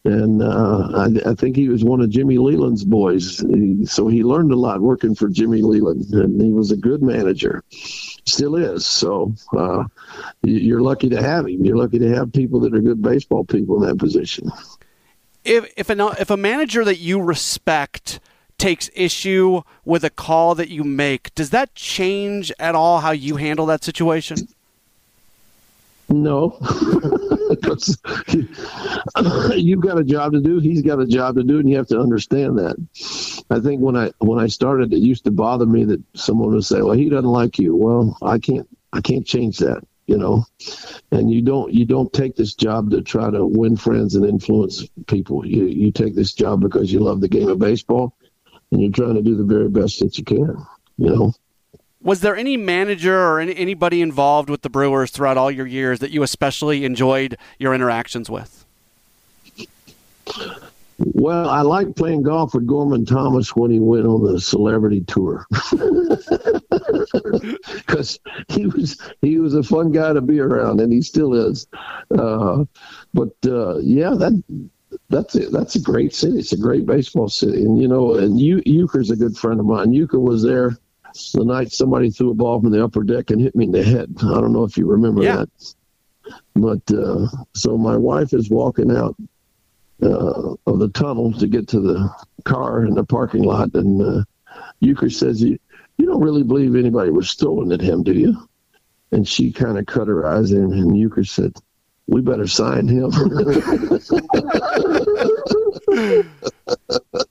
and 0.08 0.42
uh, 0.42 0.90
I, 0.96 1.32
I, 1.32 1.36
think 1.36 1.58
he 1.58 1.68
was 1.68 1.84
one 1.84 2.00
of 2.00 2.10
Jimmy 2.10 2.38
Leyland's 2.38 2.86
boys. 2.86 3.40
He, 3.40 3.86
so 3.86 4.08
he 4.08 4.24
learned 4.24 4.54
a 4.54 4.56
lot 4.56 4.80
working 4.80 5.14
for 5.14 5.28
Jimmy 5.28 5.62
Leland, 5.62 6.06
and 6.14 6.42
he 6.42 6.52
was 6.52 6.72
a 6.72 6.78
good 6.78 7.04
manager. 7.04 7.62
Still 8.26 8.56
is. 8.56 8.86
So 8.86 9.36
uh, 9.56 9.84
you're 10.44 10.82
lucky 10.82 11.10
to 11.10 11.22
have 11.22 11.46
him. 11.46 11.66
You're 11.66 11.76
lucky 11.76 12.00
to 12.00 12.16
have 12.16 12.32
people 12.32 12.62
that 12.62 12.74
are 12.74 12.80
good 12.80 13.02
baseball 13.02 13.44
people 13.44 13.84
in 13.84 13.90
that 13.90 13.98
position. 13.98 14.50
If 15.44 15.72
if 15.76 15.90
a 15.90 16.16
if 16.20 16.30
a 16.30 16.38
manager 16.38 16.86
that 16.86 17.00
you 17.00 17.22
respect 17.22 18.22
takes 18.58 18.90
issue 18.96 19.62
with 19.84 20.06
a 20.06 20.10
call 20.10 20.56
that 20.56 20.70
you 20.70 20.86
make, 20.86 21.36
does 21.36 21.50
that 21.50 21.76
change 21.76 22.52
at 22.60 22.76
all 22.76 23.02
how 23.02 23.12
you 23.12 23.36
handle 23.36 23.66
that 23.66 23.84
situation? 23.84 24.38
No. 26.10 26.58
You've 29.56 29.82
got 29.82 30.00
a 30.00 30.04
job 30.04 30.34
to 30.34 30.42
do. 30.42 30.60
He's 30.60 30.82
got 30.82 31.00
a 31.00 31.06
job 31.06 31.36
to 31.36 31.44
do, 31.44 31.60
and 31.60 31.70
you 31.70 31.78
have 31.78 31.88
to 31.88 32.00
understand 32.00 32.58
that. 32.60 32.76
I 33.50 33.60
think 33.60 33.82
when 33.82 33.96
I 33.96 34.12
when 34.20 34.40
I 34.40 34.48
started, 34.48 34.94
it 34.94 35.00
used 35.00 35.24
to 35.26 35.32
bother 35.32 35.66
me 35.66 35.86
that 35.86 36.02
someone 36.14 36.54
would 36.54 36.66
say, 36.66 36.82
"Well, 36.82 36.94
he 36.94 37.10
doesn't 37.10 37.30
like 37.30 37.58
you." 37.58 37.76
Well, 37.76 38.18
I 38.22 38.40
can't 38.40 38.68
I 38.94 39.02
can't 39.02 39.26
change 39.26 39.60
that, 39.60 39.84
you 40.08 40.18
know. 40.18 40.46
And 41.12 41.32
you 41.32 41.42
don't 41.42 41.74
you 41.74 41.86
don't 41.86 42.12
take 42.12 42.36
this 42.36 42.54
job 42.54 42.92
to 42.92 43.02
try 43.02 43.32
to 43.32 43.46
win 43.46 43.76
friends 43.76 44.16
and 44.16 44.26
influence 44.26 44.86
people. 45.08 45.46
You 45.46 45.66
you 45.66 45.92
take 45.92 46.16
this 46.16 46.34
job 46.34 46.62
because 46.62 46.92
you 46.92 47.00
love 47.00 47.22
the 47.22 47.30
game 47.30 47.50
of 47.50 47.60
baseball 47.60 48.16
and 48.72 48.82
you're 48.82 48.92
trying 48.92 49.16
to 49.16 49.22
do 49.22 49.36
the 49.36 49.44
very 49.44 49.70
best 49.70 50.00
that 50.00 50.18
you 50.18 50.24
can. 50.24 50.56
You 50.98 51.16
know. 51.16 51.34
Was 52.08 52.22
there 52.22 52.38
any 52.38 52.56
manager 52.56 53.20
or 53.20 53.42
any, 53.42 53.54
anybody 53.58 54.02
involved 54.02 54.50
with 54.50 54.62
the 54.62 54.70
Brewers 54.70 55.12
throughout 55.12 55.36
all 55.36 55.52
your 55.52 55.68
years 55.68 56.00
that 56.00 56.10
you 56.10 56.24
especially 56.24 56.86
enjoyed 56.86 57.36
your 57.60 57.74
interactions 57.74 58.30
with? 58.30 58.64
Well, 61.00 61.50
I 61.50 61.64
liked 61.64 61.98
playing 61.98 62.24
golf 62.24 62.54
with 62.54 62.66
Gorman 62.66 63.06
Thomas 63.06 63.58
when 63.58 63.72
he 63.72 63.82
went 63.82 64.06
on 64.06 64.24
the 64.24 64.40
celebrity 64.40 65.02
tour 65.02 65.48
because 67.76 68.18
he 68.48 68.68
was 68.68 68.98
he 69.22 69.40
was 69.40 69.54
a 69.54 69.62
fun 69.62 69.92
guy 69.92 70.14
to 70.14 70.22
be 70.22 70.40
around, 70.40 70.80
and 70.80 70.94
he 70.94 71.02
still 71.02 71.34
is. 71.34 71.68
Uh, 72.18 72.64
but 73.14 73.36
uh, 73.46 73.80
yeah, 73.80 74.12
that 74.12 74.42
that's 75.10 75.36
a, 75.36 75.50
that's 75.50 75.76
a 75.76 75.82
great 75.82 76.16
city. 76.16 76.40
It's 76.40 76.54
a 76.54 76.58
great 76.58 76.86
baseball 76.86 77.28
city, 77.28 77.66
and 77.66 77.82
you 77.82 77.90
know, 77.90 78.16
and 78.16 78.40
Uecker's 78.40 79.12
a 79.12 79.18
good 79.18 79.36
friend 79.36 79.60
of 79.60 79.66
mine. 79.66 79.92
Uecker 79.92 80.22
was 80.22 80.42
there 80.42 80.78
the 81.34 81.46
night 81.46 81.72
somebody 81.72 82.10
threw 82.10 82.32
a 82.32 82.34
ball 82.34 82.62
from 82.62 82.72
the 82.72 82.84
upper 82.84 83.04
deck 83.04 83.30
and 83.30 83.42
hit 83.42 83.56
me 83.56 83.66
in 83.66 83.72
the 83.72 83.84
head. 83.84 84.10
I 84.20 84.42
don't 84.42 84.54
know 84.54 84.64
if 84.64 84.78
you 84.78 84.88
remember 84.88 85.24
yeah. 85.24 85.38
that. 85.38 85.74
But 86.56 86.96
uh, 86.96 87.28
so 87.54 87.78
my 87.78 87.96
wife 87.96 88.34
is 88.34 88.50
walking 88.50 88.96
out 88.96 89.16
uh, 90.02 90.56
of 90.66 90.80
the 90.80 90.90
tunnel 90.90 91.32
to 91.34 91.48
get 91.48 91.68
to 91.70 91.80
the 91.80 92.10
car 92.44 92.86
in 92.86 92.96
the 92.96 93.04
parking 93.04 93.44
lot, 93.44 93.74
and 93.76 94.02
uh, 94.02 94.24
Uecker 94.82 95.14
says, 95.14 95.42
"You 95.42 95.58
you 95.98 96.06
don't 96.06 96.22
really 96.22 96.44
believe 96.44 96.76
anybody 96.76 97.12
was 97.12 97.34
throwing 97.34 97.72
at 97.72 97.82
him, 97.82 98.04
do 98.04 98.14
you?" 98.14 98.36
And 99.12 99.28
she 99.28 99.54
kind 99.54 99.78
of 99.78 99.86
cut 99.86 100.08
her 100.08 100.28
eyes 100.28 100.52
in, 100.52 100.74
and 100.74 100.92
Uecker 100.92 101.26
said, 101.26 101.54
we 102.08 102.22
better 102.22 102.48
sign 102.48 102.88
him. 102.88 103.12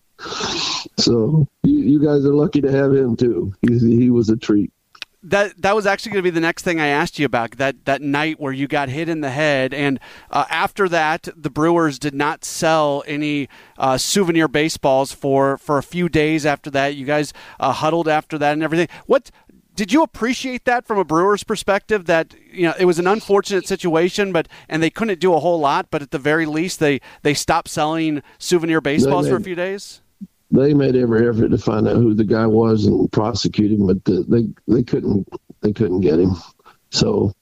so 1.06 1.48
you, 1.62 1.78
you, 1.78 2.04
guys 2.04 2.24
are 2.24 2.34
lucky 2.34 2.60
to 2.60 2.70
have 2.70 2.92
him 2.92 3.16
too. 3.16 3.54
He, 3.62 3.78
he 3.96 4.10
was 4.10 4.28
a 4.28 4.36
treat. 4.36 4.72
That 5.22 5.60
that 5.62 5.74
was 5.74 5.86
actually 5.86 6.12
going 6.12 6.24
to 6.24 6.30
be 6.30 6.34
the 6.34 6.40
next 6.40 6.62
thing 6.62 6.80
I 6.80 6.86
asked 6.86 7.18
you 7.18 7.26
about 7.26 7.52
that 7.52 7.84
that 7.84 8.02
night 8.02 8.38
where 8.38 8.52
you 8.52 8.68
got 8.68 8.88
hit 8.88 9.08
in 9.08 9.22
the 9.22 9.30
head, 9.30 9.74
and 9.74 9.98
uh, 10.30 10.44
after 10.50 10.88
that, 10.88 11.28
the 11.36 11.50
Brewers 11.50 11.98
did 11.98 12.14
not 12.14 12.44
sell 12.44 13.02
any 13.06 13.48
uh, 13.76 13.98
souvenir 13.98 14.46
baseballs 14.46 15.12
for 15.12 15.58
for 15.58 15.78
a 15.78 15.82
few 15.82 16.08
days. 16.08 16.46
After 16.46 16.70
that, 16.70 16.94
you 16.94 17.06
guys 17.06 17.32
uh, 17.58 17.72
huddled 17.72 18.06
after 18.06 18.38
that 18.38 18.52
and 18.52 18.62
everything. 18.62 18.88
What 19.06 19.32
did 19.76 19.92
you 19.92 20.02
appreciate 20.02 20.64
that 20.64 20.86
from 20.86 20.98
a 20.98 21.04
Brewers 21.04 21.44
perspective? 21.44 22.06
That 22.06 22.34
you 22.52 22.62
know 22.62 22.74
it 22.78 22.84
was 22.84 22.98
an 22.98 23.06
unfortunate 23.06 23.66
situation, 23.66 24.32
but 24.32 24.48
and 24.68 24.80
they 24.82 24.90
couldn't 24.90 25.18
do 25.18 25.34
a 25.34 25.40
whole 25.40 25.58
lot, 25.58 25.88
but 25.90 26.02
at 26.02 26.12
the 26.12 26.18
very 26.18 26.46
least 26.46 26.78
they 26.78 27.00
they 27.22 27.34
stopped 27.34 27.68
selling 27.68 28.22
souvenir 28.38 28.80
baseballs 28.80 29.26
made, 29.26 29.30
for 29.30 29.36
a 29.36 29.42
few 29.42 29.54
days. 29.56 30.02
They 30.56 30.74
made 30.74 30.96
every 30.96 31.28
effort 31.28 31.48
to 31.48 31.58
find 31.58 31.86
out 31.86 31.96
who 31.96 32.14
the 32.14 32.24
guy 32.24 32.46
was 32.46 32.86
and 32.86 33.10
prosecute 33.12 33.72
him, 33.72 33.86
but 33.86 34.04
the, 34.04 34.24
they 34.28 34.72
they 34.72 34.82
couldn't 34.82 35.28
they 35.60 35.72
couldn't 35.72 36.00
get 36.00 36.18
him. 36.18 36.36
So 36.90 37.32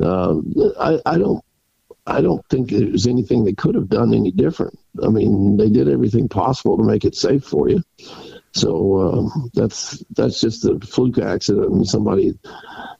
uh, 0.00 0.36
I 0.80 1.00
I 1.04 1.18
don't 1.18 1.44
I 2.06 2.20
don't 2.20 2.44
think 2.48 2.70
there 2.70 2.86
was 2.88 3.06
anything 3.06 3.44
they 3.44 3.52
could 3.52 3.74
have 3.74 3.88
done 3.88 4.12
any 4.12 4.32
different. 4.32 4.78
I 5.02 5.08
mean, 5.08 5.56
they 5.56 5.70
did 5.70 5.88
everything 5.88 6.28
possible 6.28 6.76
to 6.76 6.84
make 6.84 7.04
it 7.04 7.14
safe 7.14 7.44
for 7.44 7.68
you. 7.68 7.82
So 8.52 8.96
uh, 8.96 9.40
that's 9.54 10.02
that's 10.10 10.40
just 10.40 10.64
a 10.64 10.78
fluke 10.80 11.18
accident 11.18 11.70
and 11.70 11.86
somebody 11.86 12.38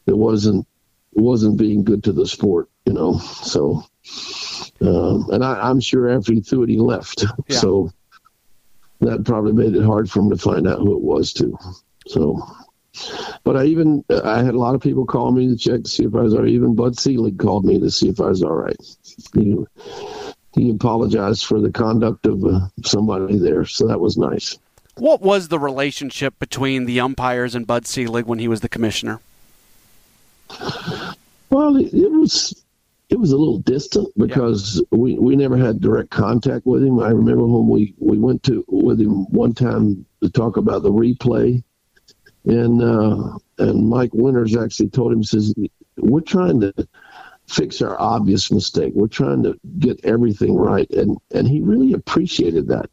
that 0.06 0.16
wasn't 0.16 0.66
wasn't 1.14 1.58
being 1.58 1.84
good 1.84 2.04
to 2.04 2.12
the 2.12 2.26
sport, 2.26 2.68
you 2.86 2.92
know. 2.92 3.18
So, 3.18 3.82
um, 4.80 5.28
and 5.30 5.44
I, 5.44 5.68
am 5.68 5.80
sure 5.80 6.08
after 6.08 6.32
he 6.32 6.40
threw 6.40 6.62
it, 6.62 6.70
he 6.70 6.78
left. 6.78 7.24
Yeah. 7.48 7.58
So 7.58 7.90
that 9.02 9.24
probably 9.24 9.52
made 9.52 9.74
it 9.74 9.84
hard 9.84 10.10
for 10.10 10.20
him 10.20 10.30
to 10.30 10.36
find 10.36 10.66
out 10.66 10.78
who 10.78 10.96
it 10.96 11.02
was 11.02 11.32
too. 11.32 11.58
So, 12.06 12.40
but 13.44 13.56
I 13.56 13.64
even 13.64 14.04
I 14.24 14.42
had 14.42 14.54
a 14.54 14.58
lot 14.58 14.74
of 14.74 14.80
people 14.80 15.04
call 15.06 15.32
me 15.32 15.48
to 15.48 15.56
check 15.56 15.84
to 15.84 15.90
see 15.90 16.04
if 16.04 16.14
I 16.14 16.22
was 16.22 16.34
all 16.34 16.40
right. 16.40 16.48
Even 16.48 16.74
Bud 16.74 16.98
Selig 16.98 17.38
called 17.38 17.64
me 17.64 17.80
to 17.80 17.90
see 17.90 18.08
if 18.08 18.20
I 18.20 18.28
was 18.28 18.42
all 18.42 18.54
right. 18.54 18.76
He, 19.34 19.56
he 20.54 20.70
apologized 20.70 21.46
for 21.46 21.60
the 21.60 21.70
conduct 21.70 22.26
of 22.26 22.44
uh, 22.44 22.60
somebody 22.84 23.38
there, 23.38 23.64
so 23.64 23.86
that 23.86 24.00
was 24.00 24.16
nice. 24.16 24.58
What 24.96 25.22
was 25.22 25.48
the 25.48 25.58
relationship 25.58 26.38
between 26.38 26.84
the 26.84 27.00
umpires 27.00 27.54
and 27.54 27.66
Bud 27.66 27.86
Selig 27.86 28.26
when 28.26 28.38
he 28.38 28.48
was 28.48 28.60
the 28.60 28.68
commissioner? 28.68 29.20
Well, 31.50 31.76
it, 31.76 31.94
it 31.94 32.10
was 32.10 32.61
it 33.12 33.20
was 33.20 33.32
a 33.32 33.36
little 33.36 33.58
distant 33.58 34.08
because 34.16 34.76
yeah. 34.76 34.98
we, 34.98 35.18
we 35.18 35.36
never 35.36 35.58
had 35.58 35.82
direct 35.82 36.08
contact 36.10 36.64
with 36.64 36.82
him. 36.82 36.98
I 36.98 37.10
remember 37.10 37.46
when 37.46 37.68
we, 37.68 37.94
we 37.98 38.18
went 38.18 38.42
to 38.44 38.64
with 38.68 38.98
him 38.98 39.26
one 39.30 39.52
time 39.52 40.06
to 40.22 40.30
talk 40.30 40.56
about 40.56 40.82
the 40.82 40.90
replay, 40.90 41.62
and 42.46 42.82
uh, 42.82 43.38
and 43.58 43.86
Mike 43.86 44.14
Winters 44.14 44.56
actually 44.56 44.88
told 44.88 45.12
him 45.12 45.22
says 45.22 45.54
we're 45.98 46.20
trying 46.20 46.60
to 46.60 46.72
fix 47.48 47.82
our 47.82 48.00
obvious 48.00 48.50
mistake. 48.50 48.92
We're 48.94 49.08
trying 49.08 49.42
to 49.42 49.58
get 49.78 50.02
everything 50.04 50.56
right. 50.56 50.88
And, 50.90 51.18
and 51.32 51.46
he 51.46 51.60
really 51.60 51.92
appreciated 51.92 52.68
that. 52.68 52.88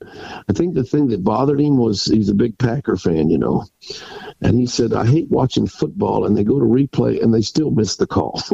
I 0.50 0.54
think 0.54 0.74
the 0.74 0.84
thing 0.84 1.08
that 1.10 1.24
bothered 1.24 1.62
him 1.62 1.78
was 1.78 2.04
he's 2.04 2.30
a 2.30 2.36
big 2.36 2.58
Packer 2.58 2.98
fan, 2.98 3.30
you 3.30 3.38
know. 3.38 3.66
And 4.42 4.58
he 4.58 4.66
said, 4.66 4.94
I 4.94 5.06
hate 5.06 5.30
watching 5.30 5.68
football 5.68 6.26
and 6.26 6.38
they 6.38 6.44
go 6.44 6.60
to 6.60 6.66
replay 6.66 7.22
and 7.22 7.34
they 7.34 7.42
still 7.42 7.72
miss 7.72 7.98
the 7.98 8.08
call. 8.08 8.42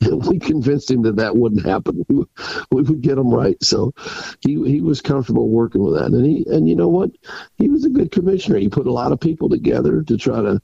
and 0.00 0.26
we 0.26 0.38
convinced 0.38 0.90
him 0.90 1.02
that 1.02 1.16
that 1.16 1.36
wouldn't 1.36 1.64
happen. 1.64 2.04
We, 2.08 2.24
we 2.70 2.82
would 2.82 3.00
get 3.00 3.14
them 3.16 3.32
right. 3.32 3.56
So 3.62 3.94
he, 4.40 4.62
he 4.64 4.80
was 4.82 5.00
comfortable 5.00 5.48
working 5.48 5.82
with 5.82 5.94
that. 5.94 6.12
And 6.12 6.26
he, 6.26 6.44
and 6.50 6.68
you 6.68 6.76
know 6.76 6.88
what? 6.88 7.10
He 7.56 7.68
was 7.68 7.86
a 7.86 7.90
good 7.90 8.12
commissioner. 8.12 8.58
He 8.58 8.68
put 8.68 8.86
a 8.86 8.92
lot 8.92 9.12
of 9.12 9.20
people 9.20 9.48
together 9.48 10.02
to 10.02 10.16
try 10.18 10.42
to 10.42 10.60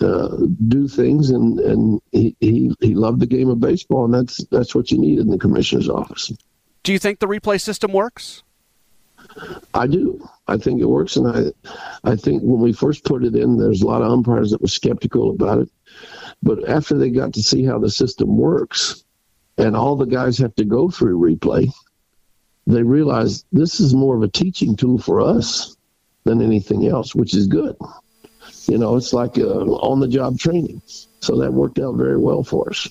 uh, 0.00 0.36
do 0.68 0.88
things, 0.88 1.30
and 1.30 1.60
and 1.60 2.00
he, 2.10 2.36
he 2.40 2.74
he 2.80 2.94
loved 2.94 3.20
the 3.20 3.26
game 3.26 3.48
of 3.48 3.60
baseball, 3.60 4.04
and 4.04 4.14
that's 4.14 4.38
that's 4.46 4.74
what 4.74 4.90
you 4.90 4.98
need 4.98 5.20
in 5.20 5.28
the 5.28 5.38
commissioner's 5.38 5.88
office. 5.88 6.32
Do 6.82 6.92
you 6.92 6.98
think 6.98 7.20
the 7.20 7.28
replay 7.28 7.60
system 7.60 7.92
works? 7.92 8.42
I 9.72 9.86
do. 9.86 10.28
I 10.46 10.56
think 10.58 10.80
it 10.80 10.86
works, 10.86 11.16
and 11.16 11.26
I 11.26 11.52
I 12.04 12.16
think 12.16 12.42
when 12.42 12.60
we 12.60 12.72
first 12.72 13.04
put 13.04 13.24
it 13.24 13.34
in, 13.34 13.56
there's 13.56 13.82
a 13.82 13.86
lot 13.86 14.02
of 14.02 14.10
umpires 14.10 14.50
that 14.50 14.60
were 14.60 14.68
skeptical 14.68 15.30
about 15.30 15.58
it, 15.58 15.70
but 16.42 16.68
after 16.68 16.98
they 16.98 17.10
got 17.10 17.32
to 17.34 17.42
see 17.42 17.64
how 17.64 17.78
the 17.78 17.90
system 17.90 18.36
works, 18.36 19.04
and 19.56 19.74
all 19.74 19.96
the 19.96 20.06
guys 20.06 20.38
have 20.38 20.54
to 20.56 20.64
go 20.64 20.90
through 20.90 21.18
replay, 21.18 21.72
they 22.66 22.82
realize 22.82 23.44
this 23.52 23.80
is 23.80 23.94
more 23.94 24.16
of 24.16 24.22
a 24.22 24.28
teaching 24.28 24.76
tool 24.76 24.98
for 24.98 25.20
us 25.20 25.76
than 26.24 26.42
anything 26.42 26.86
else, 26.86 27.14
which 27.14 27.34
is 27.34 27.46
good. 27.46 27.76
You 28.66 28.78
know, 28.78 28.96
it's 28.96 29.12
like 29.12 29.38
uh, 29.38 29.64
on 29.64 30.00
the 30.00 30.08
job 30.08 30.38
training. 30.38 30.82
So 31.20 31.38
that 31.38 31.52
worked 31.52 31.78
out 31.78 31.96
very 31.96 32.18
well 32.18 32.42
for 32.42 32.68
us. 32.70 32.88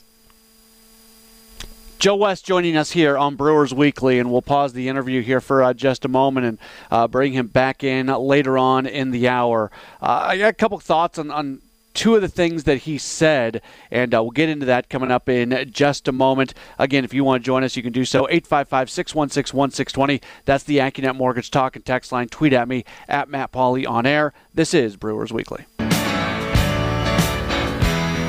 Joe 2.03 2.17
West 2.17 2.45
joining 2.45 2.75
us 2.75 2.91
here 2.91 3.17
on 3.17 3.37
Brewers 3.37 3.73
Weekly, 3.73 4.19
and 4.19 4.29
we'll 4.29 4.41
pause 4.41 4.73
the 4.73 4.89
interview 4.89 5.21
here 5.21 5.39
for 5.39 5.63
uh, 5.63 5.73
just 5.73 6.03
a 6.03 6.09
moment 6.09 6.45
and 6.45 6.57
uh, 6.91 7.07
bring 7.07 7.31
him 7.31 7.47
back 7.47 7.81
in 7.81 8.07
later 8.07 8.57
on 8.57 8.85
in 8.85 9.11
the 9.11 9.29
hour. 9.29 9.71
Uh, 10.01 10.25
I 10.27 10.37
got 10.37 10.49
a 10.49 10.53
couple 10.53 10.77
thoughts 10.79 11.17
on, 11.17 11.31
on 11.31 11.61
two 11.93 12.13
of 12.15 12.21
the 12.21 12.27
things 12.27 12.65
that 12.65 12.79
he 12.79 12.97
said, 12.97 13.61
and 13.89 14.13
uh, 14.13 14.21
we'll 14.21 14.31
get 14.31 14.49
into 14.49 14.65
that 14.65 14.89
coming 14.89 15.11
up 15.11 15.29
in 15.29 15.71
just 15.71 16.09
a 16.09 16.11
moment. 16.11 16.53
Again, 16.77 17.05
if 17.05 17.13
you 17.13 17.23
want 17.23 17.41
to 17.41 17.45
join 17.45 17.63
us, 17.63 17.77
you 17.77 17.83
can 17.83 17.93
do 17.93 18.03
so. 18.03 18.27
855 18.27 18.89
616 18.89 19.57
1620. 19.57 20.21
That's 20.43 20.65
the 20.65 20.79
AccuNet 20.79 21.15
Mortgage 21.15 21.51
Talk 21.51 21.77
and 21.77 21.85
Text 21.85 22.11
line. 22.11 22.27
Tweet 22.27 22.51
at 22.51 22.67
me 22.67 22.83
at 23.07 23.29
Matt 23.29 23.53
Pauley 23.53 23.87
on 23.87 24.05
air. 24.05 24.33
This 24.53 24.73
is 24.73 24.97
Brewers 24.97 25.31
Weekly. 25.31 25.67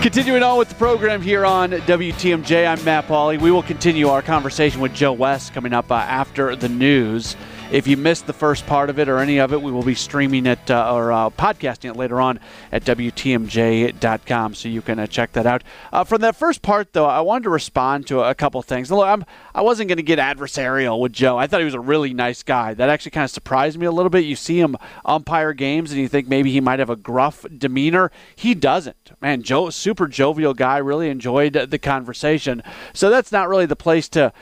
Continuing 0.05 0.43
on 0.43 0.59
with 0.59 0.69
the 0.69 0.75
program 0.75 1.23
here 1.23 1.47
on 1.47 1.71
WTMJ, 1.71 2.69
I'm 2.69 2.85
Matt 2.85 3.07
Pauley. 3.07 3.41
We 3.41 3.51
will 3.51 3.63
continue 3.63 4.09
our 4.09 4.21
conversation 4.21 4.83
with 4.83 4.93
Joe 4.93 5.15
West 5.15 5.55
coming 5.55 5.73
up 5.73 5.91
uh, 5.91 5.95
after 5.95 6.55
the 6.55 6.69
news. 6.69 7.37
If 7.75 7.89
you 7.89 7.97
missed 7.97 8.29
the 8.29 8.33
first 8.33 8.69
part 8.69 8.89
of 8.89 9.01
it 9.01 9.09
or 9.09 9.19
any 9.19 9.41
of 9.41 9.53
it, 9.53 9.61
we 9.61 9.73
will 9.73 9.83
be 9.83 9.97
streaming 9.97 10.47
it 10.47 10.71
uh, 10.71 10.95
or 10.95 11.11
uh, 11.11 11.31
podcasting 11.31 11.91
it 11.91 11.97
later 11.97 12.21
on 12.21 12.39
at 12.71 12.85
WTMJ.com, 12.85 14.55
so 14.55 14.69
you 14.69 14.81
can 14.81 15.01
uh, 15.01 15.09
check 15.09 15.33
that 15.33 15.45
out. 15.45 15.65
Uh, 15.93 16.05
from 16.05 16.21
that 16.21 16.37
first 16.37 16.63
part, 16.63 16.93
though, 16.93 17.07
I 17.07 17.21
wanted 17.23 17.43
to 17.43 17.51
respond 17.51 18.07
to 18.07 18.21
a, 18.21 18.33
couple 18.33 18.63
things. 18.63 18.93
Look, 18.93 19.05
I'm, 19.05 19.25
I 19.57 19.63
wasn't 19.63 19.89
going 19.89 19.97
to 19.97 20.05
get 20.05 20.21
adversarial 20.21 21.01
with 21.01 21.13
Joe. 21.13 21.37
I 21.37 21.49
thought 21.49 21.63
he 21.63 21.65
was 21.65 21.75
a 21.75 21.81
really 21.81 22.15
nice 22.15 22.45
guy. 22.45 22.75
That 22.75 22.91
actually 22.91 23.11
kind 23.11 23.25
of 23.25 23.33
surprised 23.33 23.77
me 23.77 23.87
a 23.87 23.91
little 23.91 24.09
bit. 24.09 24.25
You 24.25 24.37
see 24.37 24.61
him 24.61 24.77
umpire 25.05 25.53
games, 25.53 25.91
and 25.91 26.01
you 26.01 26.07
think 26.07 26.29
maybe 26.29 26.53
he 26.53 26.61
might 26.61 26.79
have 26.79 26.91
a 26.91 26.97
gruff 26.97 27.45
demeanor. 27.59 28.13
He 28.37 28.55
doesn't. 28.55 29.11
Man, 29.21 29.43
Joe, 29.43 29.71
super 29.71 30.07
jovial 30.07 30.55
guy. 30.55 30.79
Really 30.79 31.11
enjoyed 31.11 31.55
the 31.55 31.79
conversation. 31.81 32.63
So 32.93 33.11
that's 33.11 33.33
not 33.33 33.49
really 33.49 33.67
the 33.67 33.75
place 33.75 34.09
to, 34.11 34.33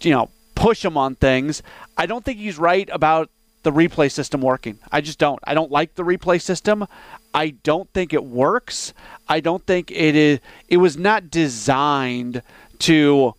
you 0.00 0.12
know 0.12 0.30
push 0.62 0.84
him 0.84 0.96
on 0.96 1.16
things. 1.16 1.60
I 1.96 2.06
don't 2.06 2.24
think 2.24 2.38
he's 2.38 2.56
right 2.56 2.88
about 2.92 3.30
the 3.64 3.72
replay 3.72 4.10
system 4.10 4.40
working. 4.40 4.78
I 4.92 5.00
just 5.00 5.18
don't. 5.18 5.40
I 5.42 5.54
don't 5.54 5.72
like 5.72 5.96
the 5.96 6.04
replay 6.04 6.40
system. 6.40 6.86
I 7.34 7.50
don't 7.50 7.90
think 7.90 8.12
it 8.12 8.24
works. 8.24 8.94
I 9.28 9.40
don't 9.40 9.66
think 9.66 9.90
it 9.90 10.14
is 10.14 10.38
it 10.68 10.76
was 10.76 10.96
not 10.96 11.30
designed 11.30 12.42
to 12.80 13.34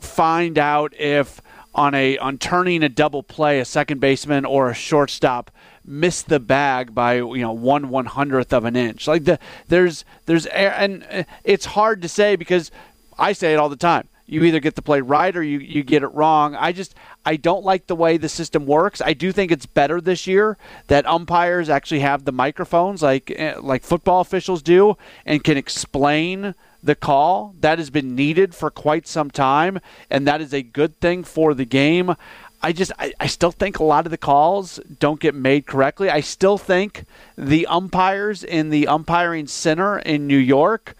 find 0.00 0.58
out 0.58 0.92
if 0.98 1.40
on 1.74 1.94
a 1.94 2.18
on 2.18 2.36
turning 2.36 2.82
a 2.82 2.90
double 2.90 3.22
play 3.22 3.58
a 3.58 3.64
second 3.64 4.00
baseman 4.00 4.44
or 4.44 4.68
a 4.68 4.74
shortstop 4.74 5.50
missed 5.84 6.28
the 6.28 6.40
bag 6.40 6.94
by 6.94 7.14
you 7.14 7.38
know 7.38 7.52
one 7.52 7.88
one 7.88 8.06
hundredth 8.06 8.52
of 8.52 8.66
an 8.66 8.76
inch. 8.76 9.06
Like 9.06 9.24
the 9.24 9.38
there's 9.68 10.04
there's 10.26 10.44
and 10.46 11.24
it's 11.42 11.64
hard 11.64 12.02
to 12.02 12.08
say 12.08 12.36
because 12.36 12.70
I 13.18 13.32
say 13.32 13.54
it 13.54 13.56
all 13.56 13.70
the 13.70 13.76
time 13.76 14.08
you 14.26 14.42
either 14.42 14.60
get 14.60 14.74
the 14.74 14.82
play 14.82 15.00
right 15.00 15.36
or 15.36 15.42
you, 15.42 15.58
you 15.58 15.82
get 15.82 16.02
it 16.02 16.08
wrong. 16.08 16.54
I 16.56 16.72
just 16.72 16.94
I 17.24 17.36
don't 17.36 17.64
like 17.64 17.86
the 17.86 17.94
way 17.94 18.16
the 18.16 18.28
system 18.28 18.66
works. 18.66 19.00
I 19.00 19.12
do 19.12 19.32
think 19.32 19.52
it's 19.52 19.66
better 19.66 20.00
this 20.00 20.26
year 20.26 20.58
that 20.88 21.06
umpires 21.06 21.68
actually 21.68 22.00
have 22.00 22.24
the 22.24 22.32
microphones 22.32 23.02
like 23.02 23.32
eh, 23.34 23.54
like 23.60 23.84
football 23.84 24.20
officials 24.20 24.62
do 24.62 24.96
and 25.24 25.44
can 25.44 25.56
explain 25.56 26.54
the 26.82 26.96
call. 26.96 27.54
That 27.60 27.78
has 27.78 27.90
been 27.90 28.14
needed 28.14 28.54
for 28.54 28.70
quite 28.70 29.06
some 29.06 29.30
time 29.30 29.78
and 30.10 30.26
that 30.26 30.40
is 30.40 30.52
a 30.52 30.62
good 30.62 30.98
thing 31.00 31.22
for 31.22 31.54
the 31.54 31.64
game. 31.64 32.16
I 32.62 32.72
just 32.72 32.90
I, 32.98 33.12
I 33.20 33.28
still 33.28 33.52
think 33.52 33.78
a 33.78 33.84
lot 33.84 34.06
of 34.06 34.10
the 34.10 34.18
calls 34.18 34.80
don't 34.98 35.20
get 35.20 35.36
made 35.36 35.66
correctly. 35.66 36.10
I 36.10 36.20
still 36.20 36.58
think 36.58 37.04
the 37.38 37.66
umpires 37.68 38.42
in 38.42 38.70
the 38.70 38.88
umpiring 38.88 39.46
center 39.46 40.00
in 40.00 40.26
New 40.26 40.36
York 40.36 40.96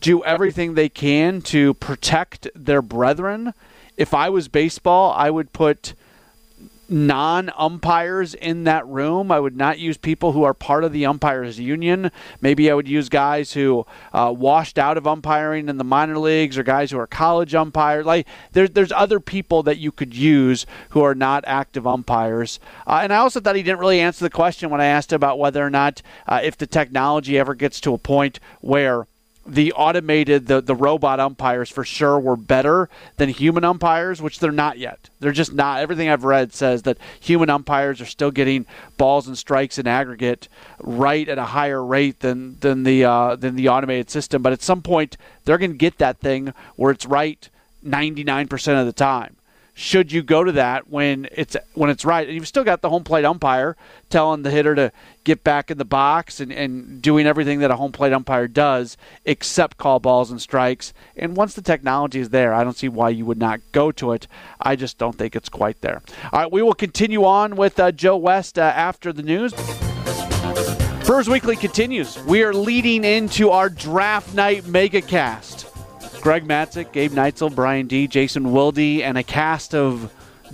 do 0.00 0.22
everything 0.24 0.74
they 0.74 0.88
can 0.88 1.40
to 1.42 1.74
protect 1.74 2.48
their 2.54 2.82
brethren. 2.82 3.54
If 3.96 4.12
I 4.14 4.28
was 4.28 4.48
baseball, 4.48 5.12
I 5.16 5.30
would 5.30 5.52
put 5.52 5.94
non 6.88 7.50
umpires 7.56 8.34
in 8.34 8.64
that 8.64 8.86
room. 8.86 9.30
I 9.32 9.40
would 9.40 9.56
not 9.56 9.78
use 9.78 9.96
people 9.96 10.32
who 10.32 10.44
are 10.44 10.54
part 10.54 10.84
of 10.84 10.92
the 10.92 11.06
umpires 11.06 11.58
union. 11.58 12.10
Maybe 12.40 12.70
I 12.70 12.74
would 12.74 12.88
use 12.88 13.08
guys 13.08 13.52
who 13.52 13.86
uh, 14.12 14.32
washed 14.36 14.78
out 14.78 14.96
of 14.96 15.06
umpiring 15.06 15.68
in 15.68 15.78
the 15.78 15.84
minor 15.84 16.18
leagues 16.18 16.56
or 16.56 16.62
guys 16.62 16.90
who 16.90 16.98
are 16.98 17.06
college 17.06 17.54
umpires. 17.54 18.06
Like 18.06 18.26
there's 18.52 18.70
there's 18.70 18.92
other 18.92 19.20
people 19.20 19.62
that 19.64 19.78
you 19.78 19.92
could 19.92 20.14
use 20.14 20.66
who 20.90 21.02
are 21.02 21.14
not 21.14 21.44
active 21.46 21.86
umpires. 21.86 22.60
Uh, 22.86 23.00
and 23.02 23.12
I 23.12 23.16
also 23.16 23.40
thought 23.40 23.56
he 23.56 23.62
didn't 23.62 23.80
really 23.80 24.00
answer 24.00 24.24
the 24.24 24.30
question 24.30 24.70
when 24.70 24.80
I 24.80 24.86
asked 24.86 25.12
about 25.12 25.38
whether 25.38 25.64
or 25.64 25.70
not 25.70 26.02
uh, 26.26 26.40
if 26.42 26.56
the 26.56 26.66
technology 26.66 27.38
ever 27.38 27.54
gets 27.54 27.80
to 27.80 27.94
a 27.94 27.98
point 27.98 28.40
where 28.60 29.06
the 29.46 29.72
automated 29.72 30.46
the, 30.46 30.60
the 30.60 30.74
robot 30.74 31.20
umpires 31.20 31.70
for 31.70 31.84
sure 31.84 32.18
were 32.18 32.36
better 32.36 32.88
than 33.16 33.28
human 33.28 33.64
umpires 33.64 34.20
which 34.20 34.40
they're 34.40 34.50
not 34.52 34.78
yet. 34.78 35.10
They're 35.20 35.32
just 35.32 35.52
not. 35.52 35.80
Everything 35.80 36.08
i've 36.08 36.24
read 36.24 36.52
says 36.52 36.82
that 36.82 36.98
human 37.20 37.50
umpires 37.50 38.00
are 38.00 38.06
still 38.06 38.30
getting 38.30 38.66
balls 38.96 39.26
and 39.26 39.38
strikes 39.38 39.78
in 39.78 39.86
aggregate 39.86 40.48
right 40.80 41.28
at 41.28 41.38
a 41.38 41.44
higher 41.44 41.84
rate 41.84 42.20
than 42.20 42.58
than 42.60 42.82
the 42.82 43.04
uh, 43.04 43.36
than 43.36 43.56
the 43.56 43.68
automated 43.68 44.10
system. 44.10 44.42
But 44.42 44.52
at 44.52 44.62
some 44.62 44.82
point 44.82 45.16
they're 45.44 45.58
going 45.58 45.72
to 45.72 45.76
get 45.76 45.98
that 45.98 46.18
thing 46.18 46.52
where 46.76 46.90
it's 46.90 47.06
right 47.06 47.48
99% 47.84 48.80
of 48.80 48.86
the 48.86 48.92
time 48.92 49.35
should 49.78 50.10
you 50.10 50.22
go 50.22 50.42
to 50.42 50.52
that 50.52 50.88
when 50.88 51.28
it's 51.32 51.54
when 51.74 51.90
it's 51.90 52.02
right. 52.02 52.26
And 52.26 52.34
you've 52.34 52.48
still 52.48 52.64
got 52.64 52.80
the 52.80 52.88
home 52.88 53.04
plate 53.04 53.26
umpire 53.26 53.76
telling 54.08 54.40
the 54.40 54.50
hitter 54.50 54.74
to 54.74 54.90
get 55.22 55.44
back 55.44 55.70
in 55.70 55.76
the 55.76 55.84
box 55.84 56.40
and, 56.40 56.50
and 56.50 57.02
doing 57.02 57.26
everything 57.26 57.58
that 57.58 57.70
a 57.70 57.76
home 57.76 57.92
plate 57.92 58.14
umpire 58.14 58.48
does 58.48 58.96
except 59.26 59.76
call 59.76 60.00
balls 60.00 60.30
and 60.30 60.40
strikes. 60.40 60.94
And 61.14 61.36
once 61.36 61.52
the 61.52 61.60
technology 61.60 62.20
is 62.20 62.30
there, 62.30 62.54
I 62.54 62.64
don't 62.64 62.76
see 62.76 62.88
why 62.88 63.10
you 63.10 63.26
would 63.26 63.36
not 63.36 63.60
go 63.72 63.92
to 63.92 64.12
it. 64.12 64.26
I 64.58 64.76
just 64.76 64.96
don't 64.96 65.18
think 65.18 65.36
it's 65.36 65.50
quite 65.50 65.82
there. 65.82 66.00
All 66.32 66.40
right, 66.40 66.50
we 66.50 66.62
will 66.62 66.74
continue 66.74 67.26
on 67.26 67.54
with 67.54 67.78
uh, 67.78 67.92
Joe 67.92 68.16
West 68.16 68.58
uh, 68.58 68.62
after 68.62 69.12
the 69.12 69.22
news. 69.22 69.52
Brewers 71.04 71.28
Weekly 71.28 71.54
continues. 71.54 72.18
We 72.24 72.42
are 72.44 72.54
leading 72.54 73.04
into 73.04 73.50
our 73.50 73.68
draft 73.68 74.34
night 74.34 74.66
mega 74.66 75.02
cast. 75.02 75.65
Greg 76.26 76.44
Matzek, 76.44 76.90
Gabe 76.90 77.12
Neitzel, 77.12 77.54
Brian 77.54 77.86
D, 77.86 78.08
Jason 78.08 78.50
Wilde, 78.50 79.00
and 79.00 79.16
a 79.16 79.22
cast 79.22 79.76
of 79.76 80.12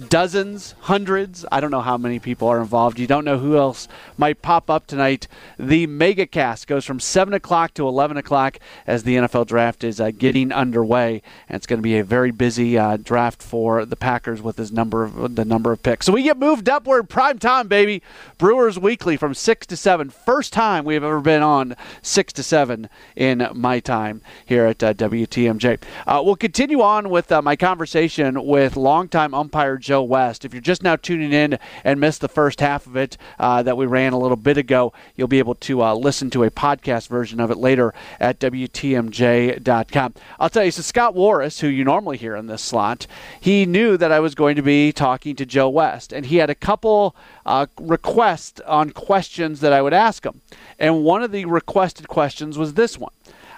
dozens, 0.08 0.74
hundreds. 0.80 1.44
I 1.50 1.60
don't 1.60 1.70
know 1.70 1.80
how 1.80 1.98
many 1.98 2.18
people 2.18 2.48
are 2.48 2.60
involved. 2.60 2.98
You 2.98 3.06
don't 3.06 3.24
know 3.24 3.38
who 3.38 3.56
else 3.56 3.88
might 4.16 4.42
pop 4.42 4.70
up 4.70 4.86
tonight. 4.86 5.28
The 5.58 5.86
mega 5.86 6.26
cast 6.26 6.66
goes 6.66 6.84
from 6.84 7.00
7 7.00 7.34
o'clock 7.34 7.74
to 7.74 7.86
11 7.86 8.16
o'clock 8.16 8.58
as 8.86 9.02
the 9.02 9.16
NFL 9.16 9.46
draft 9.46 9.84
is 9.84 10.00
uh, 10.00 10.10
getting 10.10 10.52
underway. 10.52 11.22
And 11.48 11.56
it's 11.56 11.66
going 11.66 11.78
to 11.78 11.82
be 11.82 11.98
a 11.98 12.04
very 12.04 12.30
busy 12.30 12.78
uh, 12.78 12.96
draft 12.96 13.42
for 13.42 13.84
the 13.84 13.96
Packers 13.96 14.40
with 14.40 14.56
his 14.56 14.72
number 14.72 15.04
of, 15.04 15.36
the 15.36 15.44
number 15.44 15.72
of 15.72 15.82
picks. 15.82 16.06
So 16.06 16.12
we 16.12 16.22
get 16.22 16.38
moved 16.38 16.68
upward 16.68 17.08
prime 17.08 17.38
time, 17.38 17.68
baby. 17.68 18.02
Brewers 18.38 18.78
Weekly 18.78 19.16
from 19.16 19.34
6 19.34 19.66
to 19.66 19.76
7. 19.76 20.10
First 20.10 20.52
time 20.52 20.84
we've 20.84 21.04
ever 21.04 21.20
been 21.20 21.42
on 21.42 21.76
6 22.02 22.32
to 22.34 22.42
7 22.42 22.88
in 23.16 23.48
my 23.54 23.80
time 23.80 24.22
here 24.46 24.66
at 24.66 24.82
uh, 24.82 24.94
WTMJ. 24.94 25.80
Uh, 26.06 26.22
we'll 26.24 26.36
continue 26.36 26.80
on 26.80 27.10
with 27.10 27.30
uh, 27.30 27.42
my 27.42 27.56
conversation 27.56 28.44
with 28.46 28.76
longtime 28.76 29.34
umpire 29.34 29.81
Joe 29.82 30.02
West. 30.02 30.44
If 30.44 30.54
you're 30.54 30.62
just 30.62 30.82
now 30.82 30.96
tuning 30.96 31.32
in 31.32 31.58
and 31.84 32.00
missed 32.00 32.20
the 32.20 32.28
first 32.28 32.60
half 32.60 32.86
of 32.86 32.96
it 32.96 33.16
uh, 33.38 33.62
that 33.62 33.76
we 33.76 33.84
ran 33.86 34.12
a 34.12 34.18
little 34.18 34.36
bit 34.36 34.56
ago, 34.56 34.92
you'll 35.16 35.28
be 35.28 35.38
able 35.38 35.56
to 35.56 35.82
uh, 35.82 35.94
listen 35.94 36.30
to 36.30 36.44
a 36.44 36.50
podcast 36.50 37.08
version 37.08 37.40
of 37.40 37.50
it 37.50 37.58
later 37.58 37.92
at 38.18 38.38
WTMJ.com. 38.38 40.14
I'll 40.38 40.48
tell 40.48 40.64
you, 40.64 40.70
so 40.70 40.82
Scott 40.82 41.14
Warras, 41.14 41.60
who 41.60 41.68
you 41.68 41.84
normally 41.84 42.16
hear 42.16 42.36
in 42.36 42.46
this 42.46 42.62
slot, 42.62 43.06
he 43.40 43.66
knew 43.66 43.96
that 43.96 44.12
I 44.12 44.20
was 44.20 44.34
going 44.34 44.56
to 44.56 44.62
be 44.62 44.92
talking 44.92 45.36
to 45.36 45.44
Joe 45.44 45.68
West, 45.68 46.12
and 46.12 46.26
he 46.26 46.36
had 46.36 46.50
a 46.50 46.54
couple 46.54 47.14
uh, 47.44 47.66
requests 47.78 48.60
on 48.60 48.90
questions 48.90 49.60
that 49.60 49.72
I 49.72 49.82
would 49.82 49.92
ask 49.92 50.24
him. 50.24 50.40
And 50.78 51.04
one 51.04 51.22
of 51.22 51.32
the 51.32 51.44
requested 51.44 52.08
questions 52.08 52.56
was 52.56 52.74
this 52.74 52.98
one. 52.98 53.12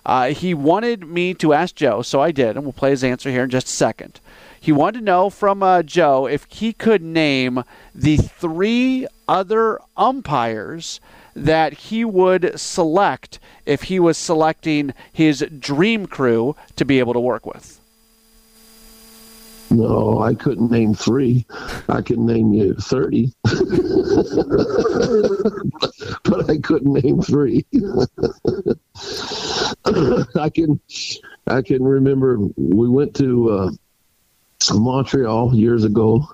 Uh, 0.07 0.29
he 0.29 0.53
wanted 0.53 1.07
me 1.07 1.33
to 1.35 1.55
ask 1.55 1.75
Joe, 1.75 2.03
so 2.03 2.21
I 2.21 2.31
did, 2.31 2.57
and 2.57 2.65
we'll 2.65 2.73
play 2.73 2.91
his 2.91 3.03
answer 3.05 3.31
here 3.31 3.45
in 3.45 3.51
just 3.51 3.67
a 3.67 3.71
second. 3.71 4.21
He 4.65 4.73
wanted 4.73 5.01
to 5.01 5.05
know 5.05 5.29
from 5.29 5.63
uh, 5.63 5.83
Joe 5.83 6.27
if 6.27 6.47
he 6.49 6.73
could 6.73 7.03
name 7.03 7.65
the 7.95 8.17
three 8.17 9.07
other 9.29 9.79
umpires 9.95 11.03
that 11.37 11.75
he 11.75 12.03
would 12.03 12.59
select 12.59 13.39
if 13.67 13.83
he 13.83 14.01
was 14.01 14.17
selecting 14.17 14.95
his 15.13 15.45
dream 15.59 16.07
crew 16.07 16.57
to 16.77 16.87
be 16.87 16.99
able 16.99 17.13
to 17.13 17.21
work 17.21 17.45
with. 17.45 17.79
No, 19.69 20.23
I 20.23 20.33
couldn't 20.33 20.71
name 20.71 20.95
three. 20.95 21.45
I 21.91 22.01
can 22.01 22.25
name 22.25 22.55
you 22.55 22.73
30. 22.73 23.35
but 26.25 26.49
I 26.49 26.57
couldn't 26.57 27.05
name 27.05 27.21
three. 27.21 27.67
I 30.37 30.49
can 30.49 30.81
I 31.47 31.61
can 31.61 31.83
remember 31.83 32.39
we 32.57 32.89
went 32.89 33.15
to 33.17 33.51
uh, 33.51 33.71
Montreal 34.73 35.55
years 35.55 35.85
ago, 35.85 36.27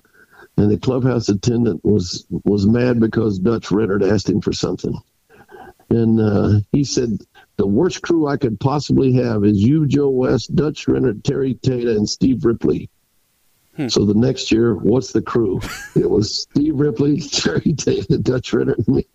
and 0.57 0.71
the 0.71 0.79
clubhouse 0.79 1.29
attendant 1.29 1.85
was 1.85 2.27
was 2.45 2.67
mad 2.67 3.01
because 3.01 3.39
Dutch 3.39 3.69
Rennert 3.69 4.09
asked 4.09 4.29
him 4.29 4.41
for 4.41 4.53
something, 4.53 4.97
and 5.89 6.21
uh, 6.21 6.61
he 6.73 6.85
said 6.85 7.19
the 7.57 7.67
worst 7.67 8.03
crew 8.03 8.27
I 8.27 8.37
could 8.37 8.61
possibly 8.61 9.13
have 9.15 9.45
is 9.45 9.59
you, 9.59 9.87
Joe 9.87 10.11
West, 10.11 10.55
Dutch 10.55 10.87
Rennert, 10.87 11.25
Terry 11.25 11.55
Tata, 11.55 11.97
and 11.97 12.09
Steve 12.09 12.45
Ripley. 12.45 12.91
Hmm. 13.77 13.89
So 13.89 14.05
the 14.05 14.15
next 14.15 14.51
year, 14.51 14.75
what's 14.75 15.13
the 15.13 15.23
crew? 15.23 15.61
It 15.95 16.11
was 16.11 16.43
Steve 16.43 16.79
Ripley, 16.79 17.21
Terry 17.33 17.73
David, 17.73 18.25
Dutch 18.25 18.53
Ritter, 18.53 18.75
and 18.75 18.89
me. 18.89 19.07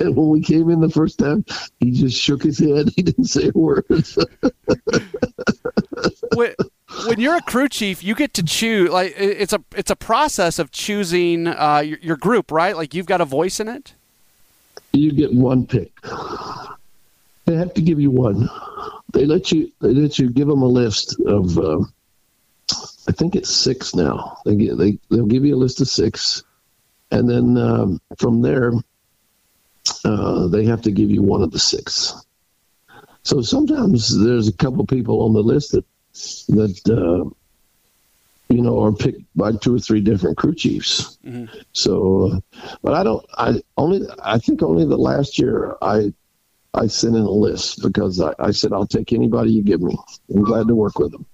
and 0.00 0.16
when 0.16 0.28
we 0.28 0.42
came 0.42 0.70
in 0.70 0.80
the 0.80 0.90
first 0.92 1.18
time, 1.18 1.44
he 1.80 1.90
just 1.90 2.18
shook 2.18 2.42
his 2.42 2.58
head. 2.58 2.90
He 2.96 3.02
didn't 3.02 3.26
say 3.26 3.50
a 3.54 3.58
word. 3.58 3.84
When, 6.34 6.54
when 7.06 7.20
you're 7.20 7.36
a 7.36 7.42
crew 7.42 7.68
chief, 7.68 8.02
you 8.02 8.14
get 8.14 8.34
to 8.34 8.42
choose. 8.42 8.90
Like 8.90 9.14
it's 9.16 9.52
a 9.52 9.62
it's 9.74 9.90
a 9.90 9.96
process 9.96 10.58
of 10.58 10.70
choosing 10.70 11.46
uh, 11.46 11.82
your, 11.84 11.98
your 11.98 12.16
group, 12.16 12.50
right? 12.50 12.76
Like 12.76 12.94
you've 12.94 13.06
got 13.06 13.20
a 13.20 13.24
voice 13.24 13.60
in 13.60 13.68
it. 13.68 13.94
You 14.92 15.12
get 15.12 15.32
one 15.32 15.66
pick. 15.66 15.92
They 17.44 17.56
have 17.56 17.74
to 17.74 17.82
give 17.82 18.00
you 18.00 18.10
one. 18.10 18.48
They 19.12 19.26
let 19.26 19.50
you. 19.52 19.72
They 19.80 19.92
let 19.94 20.18
you 20.18 20.30
give 20.30 20.48
them 20.48 20.62
a 20.62 20.66
list 20.66 21.18
of. 21.26 21.58
Uh, 21.58 21.80
I 23.08 23.12
think 23.12 23.34
it's 23.34 23.50
six 23.50 23.94
now. 23.94 24.38
They 24.44 24.54
get, 24.54 24.78
they 24.78 24.98
they'll 25.10 25.26
give 25.26 25.44
you 25.44 25.54
a 25.54 25.58
list 25.58 25.80
of 25.80 25.88
six, 25.88 26.44
and 27.10 27.28
then 27.28 27.58
um, 27.58 28.00
from 28.18 28.42
there, 28.42 28.72
uh, 30.04 30.46
they 30.46 30.64
have 30.64 30.82
to 30.82 30.90
give 30.90 31.10
you 31.10 31.22
one 31.22 31.42
of 31.42 31.50
the 31.50 31.58
six. 31.58 32.14
So 33.24 33.40
sometimes 33.40 34.18
there's 34.22 34.48
a 34.48 34.52
couple 34.52 34.86
people 34.86 35.22
on 35.22 35.32
the 35.32 35.42
list 35.42 35.72
that 35.72 35.84
that 36.48 36.80
uh, 36.88 37.28
you 38.52 38.62
know 38.62 38.82
are 38.82 38.92
picked 38.92 39.22
by 39.34 39.52
two 39.52 39.74
or 39.76 39.78
three 39.78 40.00
different 40.00 40.36
crew 40.36 40.54
chiefs. 40.54 41.18
Mm-hmm. 41.24 41.58
So, 41.72 42.32
uh, 42.32 42.40
but 42.82 42.94
I 42.94 43.02
don't. 43.02 43.24
I 43.38 43.62
only. 43.76 44.06
I 44.22 44.38
think 44.38 44.62
only 44.62 44.84
the 44.84 44.96
last 44.96 45.38
year 45.38 45.76
I 45.82 46.12
I 46.74 46.86
sent 46.86 47.16
in 47.16 47.22
a 47.22 47.30
list 47.30 47.82
because 47.82 48.20
I, 48.20 48.34
I 48.38 48.50
said 48.50 48.72
I'll 48.72 48.86
take 48.86 49.12
anybody 49.12 49.52
you 49.52 49.62
give 49.62 49.82
me. 49.82 49.96
I'm 50.34 50.42
glad 50.42 50.68
to 50.68 50.74
work 50.74 50.98
with 50.98 51.12
them 51.12 51.26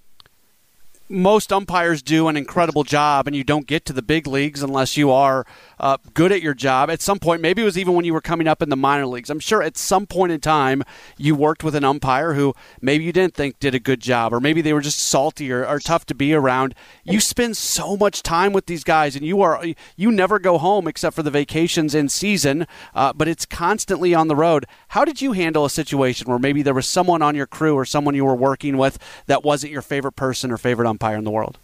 most 1.09 1.53
umpires 1.53 2.03
do 2.03 2.29
an 2.29 2.37
incredible 2.37 2.85
job, 2.85 3.27
and 3.27 3.35
you 3.35 3.42
don't 3.42 3.66
get 3.66 3.85
to 3.87 3.92
the 3.92 4.03
big 4.03 4.27
leagues 4.27 4.62
unless 4.62 4.97
you 4.97 5.11
are 5.11 5.47
uh, 5.81 5.97
good 6.12 6.33
at 6.33 6.42
your 6.42 6.55
job. 6.55 6.90
At 6.90 7.01
some 7.01 7.18
point, 7.18 7.40
maybe 7.40 7.62
it 7.62 7.64
was 7.64 7.79
even 7.79 7.94
when 7.94 8.05
you 8.05 8.12
were 8.12 8.21
coming 8.21 8.47
up 8.47 8.62
in 8.62 8.68
the 8.68 8.77
minor 8.77 9.07
leagues. 9.07 9.31
I'm 9.31 9.40
sure 9.40 9.62
at 9.62 9.79
some 9.79 10.07
point 10.07 10.33
in 10.33 10.40
time 10.40 10.83
you 11.16 11.35
worked 11.35 11.64
with 11.64 11.75
an 11.75 11.85
umpire 11.85 12.35
who 12.35 12.55
maybe 12.83 13.05
you 13.05 13.12
didn't 13.12 13.35
think 13.35 13.59
did 13.59 13.75
a 13.75 13.81
good 13.81 14.01
job, 14.01 14.35
or 14.35 14.40
maybe 14.40 14.61
they 14.61 14.73
were 14.73 14.83
just 14.83 14.99
salty 14.99 15.51
or, 15.51 15.66
or 15.66 15.79
tough 15.79 16.05
to 16.07 16.14
be 16.14 16.35
around. 16.35 16.75
You 17.05 17.21
spend 17.21 17.57
so 17.57 17.97
much 17.97 18.23
time 18.23 18.53
with 18.53 18.66
these 18.66 18.85
guys, 18.85 19.16
and 19.16 19.25
you 19.25 19.40
are 19.40 19.64
you 19.97 20.12
never 20.12 20.38
go 20.38 20.59
home 20.59 20.87
except 20.87 21.16
for 21.16 21.23
the 21.23 21.31
vacations 21.31 21.94
in 21.94 22.11
season, 22.11 22.66
uh, 22.94 23.14
but 23.14 23.29
it's 23.29 23.47
constantly 23.47 24.14
on 24.14 24.29
the 24.29 24.37
road. 24.37 24.66
How 24.88 25.07
did 25.07 25.23
you 25.23 25.33
handle 25.33 25.64
a 25.64 25.71
situation 25.71 26.29
where 26.29 26.38
maybe 26.38 26.62
there 26.62 26.75
was 26.75 26.87
someone 26.87 27.23
on 27.23 27.35
your 27.35 27.47
crew 27.47 27.75
or 27.75 27.87
someone 27.87 28.14
you 28.14 28.27
were 28.27 28.35
working 28.35 28.77
with 28.77 28.99
that 29.27 29.42
wasn't 29.42 29.73
your 29.73 29.83
favorite 29.83 30.12
person 30.12 30.51
or 30.51 30.59
favorite 30.59 30.87
umpire 30.87 30.98
in 31.03 31.25
the 31.25 31.31
world? 31.31 31.59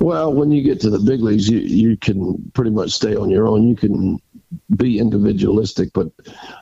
Well, 0.00 0.32
when 0.32 0.50
you 0.50 0.62
get 0.62 0.80
to 0.80 0.90
the 0.90 0.98
big 0.98 1.20
leagues, 1.20 1.48
you, 1.48 1.58
you 1.58 1.96
can 1.96 2.50
pretty 2.54 2.70
much 2.70 2.90
stay 2.90 3.14
on 3.14 3.30
your 3.30 3.46
own. 3.46 3.68
You 3.68 3.76
can 3.76 4.20
be 4.76 4.98
individualistic, 4.98 5.92
but 5.92 6.08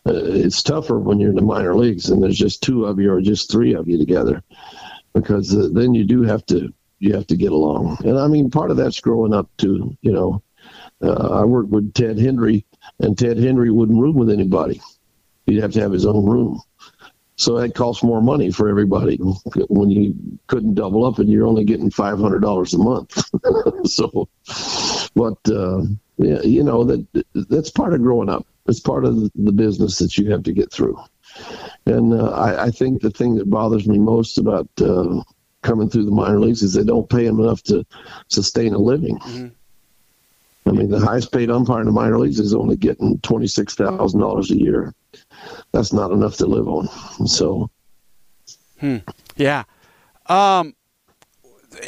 uh, 0.07 0.13
it's 0.15 0.63
tougher 0.63 0.99
when 0.99 1.19
you're 1.19 1.31
in 1.31 1.37
the 1.37 1.43
minor 1.43 1.75
leagues 1.75 2.11
and 2.11 2.23
there's 2.23 2.39
just 2.39 2.63
two 2.63 2.85
of 2.85 3.01
you 3.01 3.13
or 3.13 3.21
just 3.21 3.51
three 3.51 3.75
of 3.75 3.89
you 3.89 3.97
together, 3.99 4.43
because 5.15 5.57
uh, 5.57 5.69
then 5.73 5.95
you 5.95 6.05
do 6.05 6.23
have 6.23 6.45
to 6.47 6.73
you 6.99 7.15
have 7.15 7.27
to 7.29 7.37
get 7.37 7.53
along. 7.53 7.97
And 8.05 8.19
I 8.19 8.27
mean, 8.27 8.51
part 8.51 8.71
of 8.71 8.77
that's 8.77 9.01
growing 9.01 9.33
up 9.33 9.49
too. 9.57 9.97
You 10.03 10.13
know, 10.13 10.43
uh, 11.03 11.41
I 11.41 11.45
worked 11.45 11.71
with 11.71 11.95
Ted 11.95 12.19
Hendry, 12.19 12.67
and 12.99 13.17
Ted 13.17 13.39
Hendry 13.39 13.71
wouldn't 13.71 14.01
room 14.01 14.17
with 14.17 14.31
anybody. 14.31 14.81
He'd 15.47 15.63
have 15.63 15.73
to 15.73 15.81
have 15.81 15.93
his 15.93 16.07
own 16.07 16.27
room. 16.27 16.61
So 17.41 17.59
that 17.59 17.75
costs 17.75 18.03
more 18.03 18.21
money 18.21 18.51
for 18.51 18.69
everybody 18.69 19.17
when 19.71 19.91
you 19.91 20.15
couldn't 20.47 20.75
double 20.75 21.07
up 21.07 21.19
and 21.19 21.27
you're 21.27 21.47
only 21.47 21.65
getting 21.65 21.91
five 21.91 22.19
hundred 22.19 22.41
dollars 22.41 22.75
a 22.75 22.79
month. 22.79 23.19
so, 23.87 24.29
but 25.15 25.39
uh, 25.51 25.81
yeah, 26.19 26.43
you 26.43 26.63
know 26.63 26.85
that 26.85 27.25
that's 27.49 27.71
part 27.71 27.95
of 27.95 28.03
growing 28.03 28.29
up. 28.29 28.47
It's 28.67 28.79
part 28.79 29.07
of 29.07 29.33
the 29.35 29.53
business 29.53 29.97
that 30.01 30.19
you 30.19 30.31
have 30.31 30.43
to 30.43 30.53
get 30.53 30.71
through. 30.71 31.03
And 31.87 32.13
uh, 32.13 32.29
I, 32.29 32.65
I, 32.65 32.71
think 32.71 33.01
the 33.01 33.11
thing 33.11 33.37
that 33.37 33.49
bothers 33.49 33.89
me 33.89 33.99
most 33.99 34.37
about 34.37 34.69
uh, 34.83 35.23
coming 35.63 35.89
through 35.89 36.05
the 36.05 36.11
minor 36.11 36.41
leagues 36.41 36.63
is 36.63 36.75
they 36.75 36.85
don't 36.85 37.09
pay 37.09 37.25
them 37.25 37.41
enough 37.41 37.63
to 37.65 37.87
sustain 38.29 38.75
a 38.75 38.79
living. 38.79 39.19
Mm-hmm. 39.19 39.49
I 40.71 40.73
mean, 40.73 40.89
the 40.89 41.01
highest 41.01 41.33
paid 41.33 41.51
umpire 41.51 41.81
in 41.81 41.87
the 41.87 41.93
minor 41.93 42.17
leagues 42.17 42.39
is 42.39 42.55
only 42.55 42.77
getting 42.77 43.19
twenty 43.23 43.49
six 43.49 43.75
thousand 43.75 44.21
dollars 44.21 44.53
a 44.53 44.57
year 44.57 44.95
that's 45.73 45.93
not 45.93 46.13
enough 46.13 46.37
to 46.37 46.47
live 46.47 46.69
on. 46.69 46.87
So, 47.27 47.69
hmm. 48.79 48.99
yeah. 49.35 49.65
Um, 50.27 50.77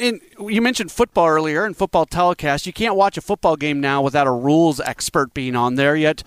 and 0.00 0.20
you 0.40 0.60
mentioned 0.60 0.90
football 0.90 1.28
earlier 1.28 1.64
and 1.64 1.76
football 1.76 2.06
telecast. 2.06 2.66
You 2.66 2.72
can't 2.72 2.96
watch 2.96 3.16
a 3.16 3.20
football 3.20 3.54
game 3.54 3.80
now 3.80 4.02
without 4.02 4.26
a 4.26 4.32
rules 4.32 4.80
expert 4.80 5.32
being 5.32 5.54
on 5.54 5.76
there. 5.76 5.94
Yet, 5.94 6.24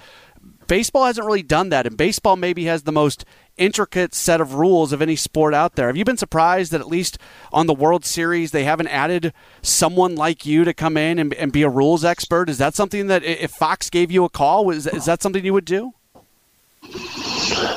baseball 0.67 1.05
hasn't 1.05 1.25
really 1.25 1.43
done 1.43 1.69
that, 1.69 1.85
and 1.85 1.97
baseball 1.97 2.35
maybe 2.35 2.65
has 2.65 2.83
the 2.83 2.91
most 2.91 3.25
intricate 3.57 4.13
set 4.13 4.41
of 4.41 4.55
rules 4.55 4.91
of 4.91 5.01
any 5.01 5.15
sport 5.15 5.53
out 5.53 5.75
there. 5.75 5.87
Have 5.87 5.97
you 5.97 6.03
been 6.05 6.17
surprised 6.17 6.71
that 6.71 6.81
at 6.81 6.87
least 6.87 7.17
on 7.53 7.67
the 7.67 7.73
World 7.73 8.05
Series 8.05 8.51
they 8.51 8.65
haven't 8.65 8.87
added 8.87 9.33
someone 9.61 10.15
like 10.15 10.45
you 10.45 10.63
to 10.65 10.73
come 10.73 10.97
in 10.97 11.19
and, 11.19 11.33
and 11.35 11.51
be 11.51 11.63
a 11.63 11.69
rules 11.69 12.03
expert? 12.03 12.49
Is 12.49 12.57
that 12.57 12.75
something 12.75 13.07
that 13.07 13.23
if 13.23 13.51
Fox 13.51 13.89
gave 13.89 14.11
you 14.11 14.25
a 14.25 14.29
call, 14.29 14.69
is, 14.71 14.87
is 14.87 15.05
that 15.05 15.21
something 15.21 15.45
you 15.45 15.53
would 15.53 15.65
do? 15.65 15.93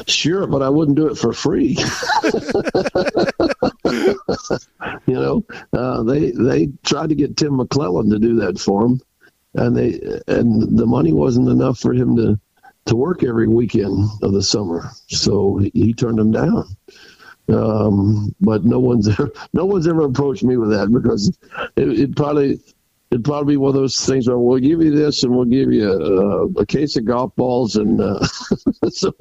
Sure, 0.07 0.46
but 0.46 0.62
I 0.62 0.68
wouldn't 0.68 0.96
do 0.96 1.07
it 1.09 1.16
for 1.16 1.33
free. 1.33 1.77
you 5.07 5.14
know, 5.14 5.44
uh, 5.72 6.03
they 6.03 6.31
they 6.33 6.68
tried 6.85 7.09
to 7.09 7.14
get 7.14 7.37
Tim 7.37 7.59
McClelland 7.59 8.11
to 8.11 8.18
do 8.18 8.37
that 8.37 8.59
for 8.59 8.85
him, 8.85 9.01
and 9.55 9.77
they 9.77 10.01
and 10.27 10.79
the 10.79 10.87
money 10.87 11.12
wasn't 11.12 11.48
enough 11.48 11.79
for 11.79 11.92
him 11.92 12.16
to 12.16 12.38
to 12.88 12.96
work 12.96 13.22
every 13.22 13.48
weekend 13.48 14.09
of 14.22 14.33
the 14.33 14.42
summer, 14.42 14.90
so 15.09 15.59
he, 15.74 15.92
turned 15.94 16.18
them 16.18 16.33
down. 16.33 16.64
Um, 17.48 18.35
but 18.40 18.64
no 18.64 18.79
one's 18.79 19.09
ever, 19.18 19.31
no 19.53 19.64
one's 19.64 19.87
ever 19.87 20.03
approached 20.03 20.42
me 20.42 20.57
with 20.57 20.70
that 20.70 20.90
because 20.92 21.29
it, 21.77 22.01
it 22.01 22.16
probably 22.16 22.61
it'd 23.11 23.24
probably 23.24 23.55
be 23.55 23.57
one 23.57 23.70
of 23.70 23.74
those 23.74 24.05
things 24.05 24.29
where 24.29 24.38
we'll 24.38 24.59
give 24.59 24.83
you 24.83 24.90
this 24.90 25.22
and 25.22 25.35
we'll 25.35 25.46
give 25.46 25.72
you 25.72 25.90
a, 25.90 26.61
a 26.61 26.66
case 26.66 26.96
of 26.96 27.07
golf 27.07 27.35
balls 27.37 27.77
and 27.77 28.01
uh, 28.01 28.22
so 28.90 29.14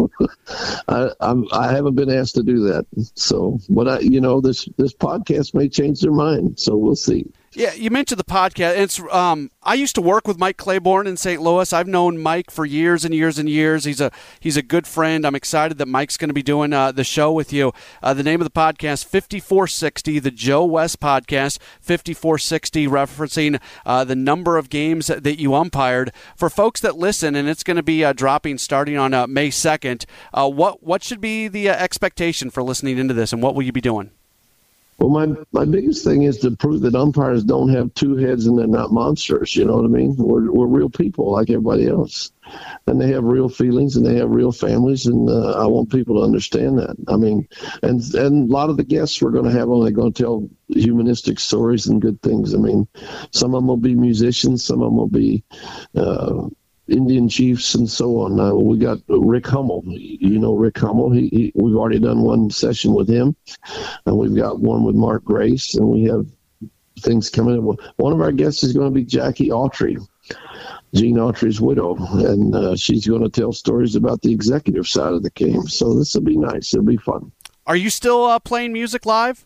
I 0.87 1.09
I'm, 1.21 1.45
I 1.51 1.71
haven't 1.71 1.95
been 1.95 2.11
asked 2.11 2.35
to 2.35 2.43
do 2.43 2.59
that. 2.67 2.85
So, 3.15 3.59
but 3.69 3.87
I 3.87 3.99
you 3.99 4.21
know 4.21 4.41
this 4.41 4.67
this 4.77 4.93
podcast 4.93 5.53
may 5.53 5.69
change 5.69 6.01
their 6.01 6.11
mind. 6.11 6.59
So 6.59 6.75
we'll 6.75 6.95
see. 6.95 7.25
Yeah, 7.57 7.73
you 7.73 7.89
mentioned 7.89 8.19
the 8.19 8.23
podcast. 8.23 8.77
It's 8.77 8.99
um, 9.11 9.49
I 9.63 9.73
used 9.73 9.95
to 9.95 10.01
work 10.01 10.27
with 10.27 10.37
Mike 10.37 10.57
Claiborne 10.57 11.07
in 11.07 11.17
St. 11.17 11.41
Louis. 11.41 11.73
I've 11.73 11.87
known 11.87 12.19
Mike 12.19 12.51
for 12.51 12.67
years 12.67 13.03
and 13.03 13.15
years 13.15 13.39
and 13.39 13.49
years. 13.49 13.85
He's 13.85 13.99
a 13.99 14.11
he's 14.39 14.57
a 14.57 14.61
good 14.61 14.85
friend. 14.85 15.25
I'm 15.25 15.33
excited 15.33 15.79
that 15.79 15.87
Mike's 15.87 16.17
going 16.17 16.29
to 16.29 16.35
be 16.35 16.43
doing 16.43 16.71
uh, 16.71 16.91
the 16.91 17.03
show 17.03 17.31
with 17.31 17.51
you. 17.51 17.73
Uh, 18.03 18.13
the 18.13 18.21
name 18.21 18.41
of 18.41 18.45
the 18.45 18.51
podcast, 18.51 19.05
5460, 19.05 20.19
the 20.19 20.29
Joe 20.29 20.65
West 20.65 20.99
podcast, 20.99 21.57
5460, 21.81 22.85
referencing 22.87 23.59
uh, 23.87 24.03
the 24.03 24.15
number 24.15 24.59
of 24.59 24.69
games 24.69 25.07
that 25.07 25.39
you 25.39 25.55
umpired. 25.55 26.11
For 26.35 26.51
folks 26.51 26.79
that 26.81 26.95
listen, 26.95 27.35
and 27.35 27.49
it's 27.49 27.63
going 27.63 27.77
to 27.77 27.81
be 27.81 28.05
uh, 28.05 28.13
dropping 28.13 28.59
starting 28.59 28.99
on 28.99 29.15
uh, 29.15 29.25
May 29.25 29.49
2nd. 29.49 30.05
Uh, 30.31 30.47
what 30.47 30.83
what 30.83 31.03
should 31.03 31.21
be 31.21 31.47
the 31.47 31.69
expectation 31.69 32.51
for 32.51 32.61
listening 32.61 32.99
into 32.99 33.15
this, 33.15 33.33
and 33.33 33.41
what 33.41 33.55
will 33.55 33.63
you 33.63 33.71
be 33.71 33.81
doing? 33.81 34.11
Well, 34.99 35.09
my 35.09 35.35
my 35.51 35.65
biggest 35.65 36.03
thing 36.03 36.23
is 36.23 36.39
to 36.39 36.51
prove 36.51 36.81
that 36.81 36.95
umpires 36.95 37.43
don't 37.43 37.69
have 37.69 37.93
two 37.93 38.15
heads 38.15 38.47
and 38.47 38.57
they're 38.57 38.65
not 38.65 38.91
monsters. 38.91 39.55
You 39.55 39.65
know 39.65 39.75
what 39.75 39.85
I 39.85 39.89
mean? 39.89 40.15
We're 40.17 40.51
we're 40.51 40.65
real 40.65 40.89
people 40.89 41.31
like 41.31 41.51
everybody 41.51 41.87
else, 41.87 42.31
and 42.87 42.99
they 42.99 43.11
have 43.11 43.23
real 43.23 43.47
feelings 43.47 43.95
and 43.95 44.03
they 44.03 44.15
have 44.15 44.31
real 44.31 44.51
families, 44.51 45.05
and 45.05 45.29
uh, 45.29 45.51
I 45.51 45.67
want 45.67 45.91
people 45.91 46.15
to 46.15 46.23
understand 46.23 46.79
that. 46.79 46.95
I 47.07 47.15
mean, 47.15 47.47
and 47.83 48.01
and 48.15 48.49
a 48.49 48.51
lot 48.51 48.71
of 48.71 48.77
the 48.77 48.83
guests 48.83 49.21
we're 49.21 49.29
going 49.31 49.45
to 49.45 49.51
have 49.51 49.69
on, 49.69 49.83
they're 49.83 49.91
going 49.91 50.13
to 50.13 50.23
tell 50.23 50.49
humanistic 50.69 51.39
stories 51.39 51.85
and 51.85 52.01
good 52.01 52.19
things. 52.23 52.55
I 52.55 52.57
mean, 52.57 52.87
some 53.31 53.53
of 53.53 53.61
them 53.61 53.67
will 53.67 53.77
be 53.77 53.93
musicians, 53.93 54.65
some 54.65 54.81
of 54.81 54.87
them 54.87 54.97
will 54.97 55.09
be. 55.09 55.43
Uh, 55.95 56.49
Indian 56.87 57.27
chiefs 57.27 57.75
and 57.75 57.89
so 57.89 58.19
on. 58.19 58.39
Uh, 58.39 58.53
we 58.53 58.77
got 58.77 58.99
Rick 59.07 59.47
Hummel. 59.47 59.83
You 59.87 60.39
know 60.39 60.55
Rick 60.55 60.77
Hummel. 60.77 61.11
He, 61.11 61.27
he, 61.29 61.51
we've 61.55 61.75
already 61.75 61.99
done 61.99 62.21
one 62.21 62.49
session 62.49 62.93
with 62.93 63.09
him, 63.09 63.35
and 64.05 64.17
we've 64.17 64.35
got 64.35 64.59
one 64.59 64.83
with 64.83 64.95
Mark 64.95 65.23
Grace, 65.23 65.75
and 65.75 65.87
we 65.87 66.03
have 66.05 66.25
things 66.99 67.29
coming 67.29 67.57
up. 67.57 67.79
One 67.97 68.13
of 68.13 68.21
our 68.21 68.31
guests 68.31 68.63
is 68.63 68.73
going 68.73 68.87
to 68.87 68.93
be 68.93 69.03
Jackie 69.03 69.49
Autry, 69.49 69.97
Gene 70.93 71.17
Autry's 71.17 71.61
widow, 71.61 71.95
and 72.25 72.55
uh, 72.55 72.75
she's 72.75 73.07
going 73.07 73.23
to 73.23 73.29
tell 73.29 73.53
stories 73.53 73.95
about 73.95 74.21
the 74.21 74.31
executive 74.31 74.87
side 74.87 75.13
of 75.13 75.23
the 75.23 75.29
game. 75.31 75.67
So 75.67 75.93
this 75.93 76.15
will 76.15 76.21
be 76.21 76.37
nice. 76.37 76.73
It'll 76.73 76.85
be 76.85 76.97
fun. 76.97 77.31
Are 77.65 77.75
you 77.75 77.89
still 77.89 78.23
uh, 78.23 78.39
playing 78.39 78.73
music 78.73 79.05
live? 79.05 79.45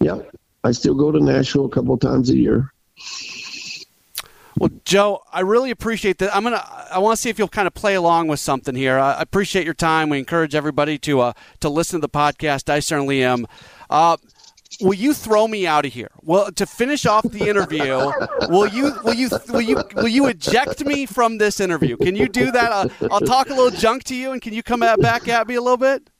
Yeah, 0.00 0.20
I 0.64 0.72
still 0.72 0.94
go 0.94 1.10
to 1.10 1.20
Nashville 1.20 1.66
a 1.66 1.70
couple 1.70 1.96
times 1.98 2.30
a 2.30 2.36
year. 2.36 2.72
Well, 4.58 4.70
Joe, 4.84 5.22
I 5.32 5.40
really 5.40 5.70
appreciate 5.70 6.18
that. 6.18 6.34
I'm 6.34 6.42
gonna. 6.42 6.64
I 6.90 6.98
want 6.98 7.16
to 7.16 7.20
see 7.20 7.30
if 7.30 7.38
you'll 7.38 7.48
kind 7.48 7.66
of 7.66 7.74
play 7.74 7.94
along 7.94 8.28
with 8.28 8.40
something 8.40 8.74
here. 8.74 8.98
I 8.98 9.20
appreciate 9.20 9.64
your 9.64 9.74
time. 9.74 10.08
We 10.08 10.18
encourage 10.18 10.54
everybody 10.54 10.98
to 10.98 11.20
uh, 11.20 11.32
to 11.60 11.68
listen 11.68 12.00
to 12.00 12.06
the 12.06 12.08
podcast. 12.08 12.68
I 12.68 12.80
certainly 12.80 13.22
am. 13.22 13.46
Uh, 13.88 14.16
will 14.80 14.94
you 14.94 15.14
throw 15.14 15.46
me 15.46 15.66
out 15.66 15.86
of 15.86 15.92
here? 15.92 16.10
Well, 16.22 16.50
to 16.52 16.66
finish 16.66 17.06
off 17.06 17.24
the 17.24 17.48
interview, 17.48 18.10
will 18.48 18.66
you 18.66 18.92
will 19.04 19.14
you 19.14 19.30
will 19.48 19.60
you 19.60 19.82
will 19.94 20.08
you 20.08 20.26
eject 20.26 20.84
me 20.84 21.06
from 21.06 21.38
this 21.38 21.60
interview? 21.60 21.96
Can 21.96 22.16
you 22.16 22.28
do 22.28 22.50
that? 22.50 22.72
I'll, 22.72 22.90
I'll 23.12 23.20
talk 23.20 23.50
a 23.50 23.54
little 23.54 23.70
junk 23.78 24.04
to 24.04 24.16
you, 24.16 24.32
and 24.32 24.42
can 24.42 24.52
you 24.54 24.62
come 24.62 24.82
at, 24.82 25.00
back 25.00 25.28
at 25.28 25.46
me 25.46 25.54
a 25.54 25.62
little 25.62 25.76
bit? 25.76 26.10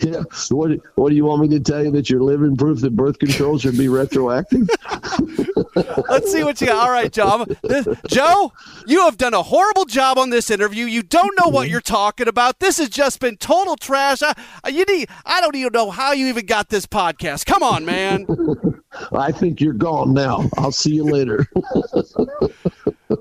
yeah. 0.00 0.22
What, 0.50 0.70
what 0.96 1.10
do 1.10 1.14
you 1.14 1.24
want 1.24 1.42
me 1.42 1.48
to 1.48 1.60
tell 1.60 1.84
you 1.84 1.90
that 1.92 2.10
you're 2.10 2.22
living 2.22 2.56
proof 2.56 2.80
that 2.80 2.96
birth 2.96 3.18
control 3.18 3.58
should 3.58 3.78
be 3.78 3.88
retroactive? 3.88 4.68
Let's 6.08 6.30
see 6.30 6.44
what 6.44 6.60
you 6.60 6.66
got. 6.66 6.76
All 6.76 6.90
right, 6.90 7.12
Joe. 7.12 7.46
This, 7.62 7.86
Joe, 8.08 8.52
you 8.86 9.00
have 9.00 9.16
done 9.16 9.34
a 9.34 9.42
horrible 9.42 9.84
job 9.84 10.18
on 10.18 10.30
this 10.30 10.50
interview. 10.50 10.86
You 10.86 11.02
don't 11.02 11.38
know 11.38 11.48
what 11.48 11.68
you're 11.68 11.80
talking 11.80 12.28
about. 12.28 12.58
This 12.58 12.78
has 12.78 12.88
just 12.88 13.20
been 13.20 13.36
total 13.36 13.76
trash. 13.76 14.22
I, 14.22 14.34
you 14.68 14.84
need. 14.84 15.08
I 15.24 15.40
don't 15.40 15.56
even 15.56 15.72
know 15.72 15.90
how 15.90 16.12
you 16.12 16.26
even 16.26 16.46
got 16.46 16.68
this 16.68 16.86
podcast. 16.86 17.46
Come 17.46 17.62
on, 17.62 17.84
man. 17.84 18.26
I 19.12 19.32
think 19.32 19.60
you're 19.60 19.72
gone 19.72 20.12
now. 20.12 20.48
I'll 20.58 20.72
see 20.72 20.94
you 20.94 21.04
later. 21.04 21.46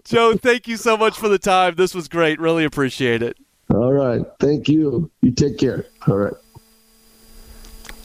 Joe, 0.04 0.36
thank 0.36 0.68
you 0.68 0.78
so 0.78 0.98
much 0.98 1.18
for 1.18 1.30
the 1.30 1.40
time. 1.40 1.76
This 1.76 1.94
was 1.94 2.08
great. 2.08 2.40
Really 2.40 2.66
appreciate 2.66 3.22
it. 3.22 3.38
All 3.74 3.94
right. 3.94 4.22
Thank 4.40 4.68
you. 4.68 5.10
You 5.22 5.32
take 5.32 5.58
care. 5.58 5.86
All 6.08 6.18
right. 6.18 6.34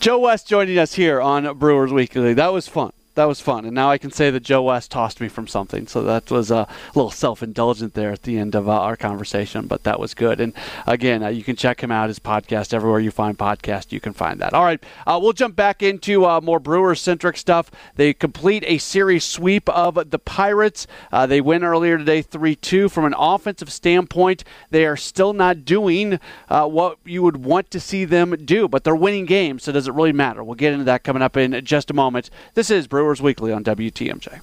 Joe 0.00 0.18
West 0.18 0.46
joining 0.46 0.78
us 0.78 0.94
here 0.94 1.20
on 1.20 1.58
Brewers 1.58 1.92
Weekly. 1.92 2.34
That 2.34 2.52
was 2.52 2.68
fun 2.68 2.92
that 3.16 3.24
was 3.24 3.40
fun. 3.40 3.64
And 3.64 3.74
now 3.74 3.90
I 3.90 3.98
can 3.98 4.10
say 4.10 4.30
that 4.30 4.40
Joe 4.40 4.62
West 4.62 4.90
tossed 4.90 5.20
me 5.20 5.28
from 5.28 5.48
something. 5.48 5.86
So 5.86 6.02
that 6.02 6.30
was 6.30 6.50
a 6.50 6.68
little 6.94 7.10
self 7.10 7.42
indulgent 7.42 7.94
there 7.94 8.12
at 8.12 8.22
the 8.22 8.38
end 8.38 8.54
of 8.54 8.68
uh, 8.68 8.72
our 8.72 8.96
conversation, 8.96 9.66
but 9.66 9.82
that 9.84 9.98
was 9.98 10.14
good. 10.14 10.40
And 10.40 10.52
again, 10.86 11.22
uh, 11.22 11.28
you 11.28 11.42
can 11.42 11.56
check 11.56 11.82
him 11.82 11.90
out, 11.90 12.08
his 12.08 12.18
podcast, 12.18 12.72
everywhere 12.72 13.00
you 13.00 13.10
find 13.10 13.36
podcasts, 13.36 13.90
you 13.90 14.00
can 14.00 14.12
find 14.12 14.38
that. 14.40 14.52
All 14.52 14.64
right, 14.64 14.82
uh, 15.06 15.18
we'll 15.20 15.32
jump 15.32 15.56
back 15.56 15.82
into 15.82 16.24
uh, 16.26 16.40
more 16.42 16.60
Brewers 16.60 17.00
centric 17.00 17.38
stuff. 17.38 17.70
They 17.96 18.12
complete 18.12 18.64
a 18.66 18.78
series 18.78 19.24
sweep 19.24 19.68
of 19.70 20.10
the 20.10 20.18
Pirates. 20.18 20.86
Uh, 21.10 21.26
they 21.26 21.40
win 21.40 21.64
earlier 21.64 21.98
today 21.98 22.22
3 22.22 22.54
2. 22.54 22.88
From 22.90 23.06
an 23.06 23.14
offensive 23.16 23.72
standpoint, 23.72 24.44
they 24.70 24.84
are 24.84 24.96
still 24.96 25.32
not 25.32 25.64
doing 25.64 26.20
what 26.48 26.98
you 27.04 27.22
would 27.22 27.38
want 27.38 27.70
to 27.70 27.80
see 27.80 28.04
them 28.04 28.36
do, 28.44 28.68
but 28.68 28.84
they're 28.84 28.94
winning 28.94 29.24
games, 29.24 29.64
so 29.64 29.72
does 29.72 29.88
it 29.88 29.94
really 29.94 30.12
matter? 30.12 30.44
We'll 30.44 30.54
get 30.54 30.72
into 30.72 30.84
that 30.84 31.02
coming 31.02 31.22
up 31.22 31.36
in 31.36 31.64
just 31.64 31.90
a 31.90 31.94
moment. 31.94 32.28
This 32.54 32.70
is 32.70 32.86
Brewers. 32.86 33.05
Brewers 33.06 33.22
Weekly 33.22 33.52
on 33.52 33.62
WTMJ. 33.62 34.40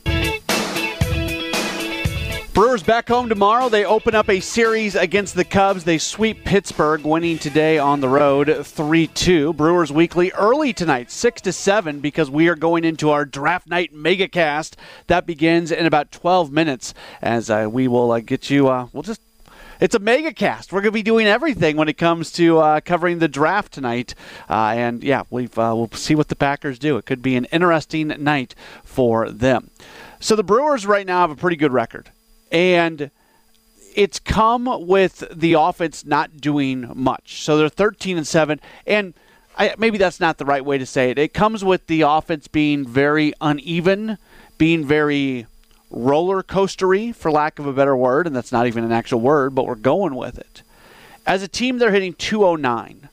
Brewers 2.53 2.81
back 2.81 3.09
home 3.09 3.27
tomorrow. 3.27 3.67
They 3.67 3.83
open 3.83 4.15
up 4.15 4.29
a 4.29 4.39
series 4.39 4.95
against 4.95 5.35
the 5.35 5.43
Cubs. 5.43 5.83
They 5.83 5.97
sweep 5.97 6.45
Pittsburgh, 6.45 7.03
winning 7.03 7.39
today 7.39 7.77
on 7.77 7.99
the 7.99 8.07
road 8.07 8.65
3 8.65 9.07
2. 9.07 9.51
Brewers 9.51 9.91
Weekly 9.91 10.31
early 10.31 10.71
tonight, 10.71 11.11
6 11.11 11.41
to 11.41 11.51
7, 11.51 11.99
because 11.99 12.31
we 12.31 12.47
are 12.47 12.55
going 12.55 12.85
into 12.85 13.09
our 13.09 13.25
draft 13.25 13.67
night 13.67 13.93
megacast. 13.93 14.75
That 15.07 15.25
begins 15.25 15.69
in 15.69 15.85
about 15.85 16.13
12 16.13 16.49
minutes 16.49 16.93
as 17.21 17.49
uh, 17.49 17.67
we 17.69 17.89
will 17.89 18.13
uh, 18.13 18.21
get 18.21 18.49
you, 18.49 18.69
uh, 18.69 18.87
we'll 18.93 19.03
just 19.03 19.19
it's 19.79 19.95
a 19.95 19.99
mega 19.99 20.33
cast. 20.33 20.71
We're 20.71 20.81
going 20.81 20.91
to 20.91 20.91
be 20.91 21.03
doing 21.03 21.27
everything 21.27 21.77
when 21.77 21.89
it 21.89 21.97
comes 21.97 22.31
to 22.33 22.59
uh, 22.59 22.79
covering 22.81 23.19
the 23.19 23.27
draft 23.27 23.73
tonight. 23.73 24.15
Uh, 24.49 24.73
and 24.75 25.03
yeah, 25.03 25.23
we've, 25.29 25.57
uh, 25.57 25.73
we'll 25.75 25.91
see 25.91 26.15
what 26.15 26.27
the 26.29 26.35
Packers 26.35 26.79
do. 26.79 26.97
It 26.97 27.05
could 27.05 27.21
be 27.21 27.35
an 27.35 27.45
interesting 27.45 28.07
night 28.19 28.55
for 28.83 29.29
them. 29.29 29.69
So 30.19 30.35
the 30.35 30.43
Brewers 30.43 30.85
right 30.85 31.05
now 31.05 31.21
have 31.21 31.31
a 31.31 31.35
pretty 31.35 31.57
good 31.57 31.73
record. 31.73 32.09
And 32.51 33.11
it's 33.95 34.19
come 34.19 34.87
with 34.87 35.23
the 35.31 35.53
offense 35.53 36.05
not 36.05 36.37
doing 36.37 36.91
much. 36.95 37.43
So 37.43 37.57
they're 37.57 37.69
13 37.69 38.17
and 38.17 38.27
7. 38.27 38.59
And 38.87 39.13
I, 39.57 39.75
maybe 39.77 39.97
that's 39.97 40.19
not 40.19 40.37
the 40.37 40.45
right 40.45 40.65
way 40.65 40.77
to 40.77 40.85
say 40.85 41.11
it. 41.11 41.19
It 41.19 41.33
comes 41.33 41.63
with 41.63 41.87
the 41.87 42.01
offense 42.01 42.47
being 42.47 42.87
very 42.87 43.33
uneven, 43.39 44.17
being 44.57 44.85
very 44.85 45.45
roller 45.93 46.43
coastery, 46.43 47.15
for 47.15 47.31
lack 47.31 47.59
of 47.59 47.67
a 47.67 47.73
better 47.73 47.95
word, 47.95 48.27
and 48.27 48.35
that's 48.35 48.51
not 48.51 48.67
even 48.67 48.83
an 48.83 48.91
actual 48.91 49.21
word, 49.21 49.55
but 49.55 49.65
we're 49.65 49.75
going 49.75 50.15
with 50.15 50.37
it. 50.37 50.63
As 51.25 51.41
a 51.43 51.47
team, 51.47 51.77
they're 51.77 51.91
hitting 51.91 52.13
209. 52.13 53.09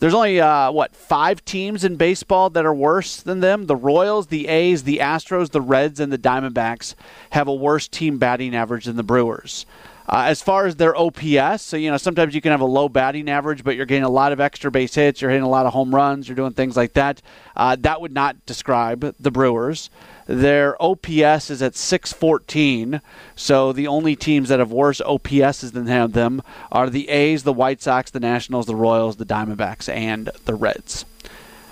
There's 0.00 0.14
only, 0.14 0.40
uh, 0.40 0.70
what, 0.70 0.94
five 0.94 1.44
teams 1.44 1.82
in 1.82 1.96
baseball 1.96 2.50
that 2.50 2.66
are 2.66 2.74
worse 2.74 3.16
than 3.16 3.40
them? 3.40 3.66
The 3.66 3.74
Royals, 3.74 4.28
the 4.28 4.46
A's, 4.46 4.84
the 4.84 4.98
Astros, 4.98 5.50
the 5.50 5.60
Reds, 5.60 5.98
and 5.98 6.12
the 6.12 6.18
Diamondbacks 6.18 6.94
have 7.30 7.48
a 7.48 7.54
worse 7.54 7.88
team 7.88 8.18
batting 8.18 8.54
average 8.54 8.84
than 8.84 8.96
the 8.96 9.02
Brewers. 9.02 9.66
Uh, 10.10 10.24
as 10.26 10.40
far 10.40 10.64
as 10.64 10.76
their 10.76 10.96
OPS, 10.96 11.62
so 11.62 11.76
you 11.76 11.90
know 11.90 11.98
sometimes 11.98 12.34
you 12.34 12.40
can 12.40 12.50
have 12.50 12.62
a 12.62 12.66
low 12.66 12.88
batting 12.88 13.28
average, 13.28 13.62
but 13.62 13.76
you're 13.76 13.84
getting 13.84 14.04
a 14.04 14.08
lot 14.08 14.32
of 14.32 14.40
extra 14.40 14.70
base 14.70 14.94
hits, 14.94 15.20
you're 15.20 15.30
hitting 15.30 15.44
a 15.44 15.48
lot 15.48 15.66
of 15.66 15.74
home 15.74 15.94
runs, 15.94 16.26
you're 16.26 16.34
doing 16.34 16.52
things 16.52 16.78
like 16.78 16.94
that. 16.94 17.20
Uh, 17.54 17.76
that 17.80 18.00
would 18.00 18.12
not 18.12 18.46
describe 18.46 19.14
the 19.20 19.30
Brewers. 19.30 19.90
Their 20.26 20.82
OPS 20.82 21.50
is 21.50 21.60
at 21.60 21.76
614, 21.76 23.02
so 23.36 23.72
the 23.72 23.86
only 23.86 24.16
teams 24.16 24.48
that 24.48 24.58
have 24.58 24.72
worse 24.72 25.02
OPSs 25.02 25.72
than 25.72 26.12
them 26.12 26.42
are 26.72 26.88
the 26.88 27.10
A's, 27.10 27.42
the 27.42 27.52
White 27.52 27.82
Sox, 27.82 28.10
the 28.10 28.20
Nationals, 28.20 28.64
the 28.64 28.76
Royals, 28.76 29.16
the 29.16 29.26
Diamondbacks, 29.26 29.92
and 29.92 30.30
the 30.46 30.54
Reds. 30.54 31.04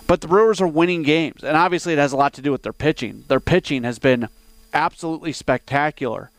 But 0.07 0.20
the 0.20 0.29
Brewers 0.29 0.61
are 0.61 0.68
winning 0.68 1.03
games, 1.03 1.42
and 1.42 1.57
obviously 1.57 1.94
it 1.94 1.99
has 1.99 2.12
a 2.12 2.16
lot 2.16 2.35
to 2.35 2.42
do 2.42 2.53
with 2.53 2.62
their 2.62 2.75
pitching. 2.75 3.25
Their 3.29 3.40
pitching 3.40 3.83
has 3.85 3.99
been 3.99 4.29
absolutely 4.75 5.33
spectacular. 5.33 6.31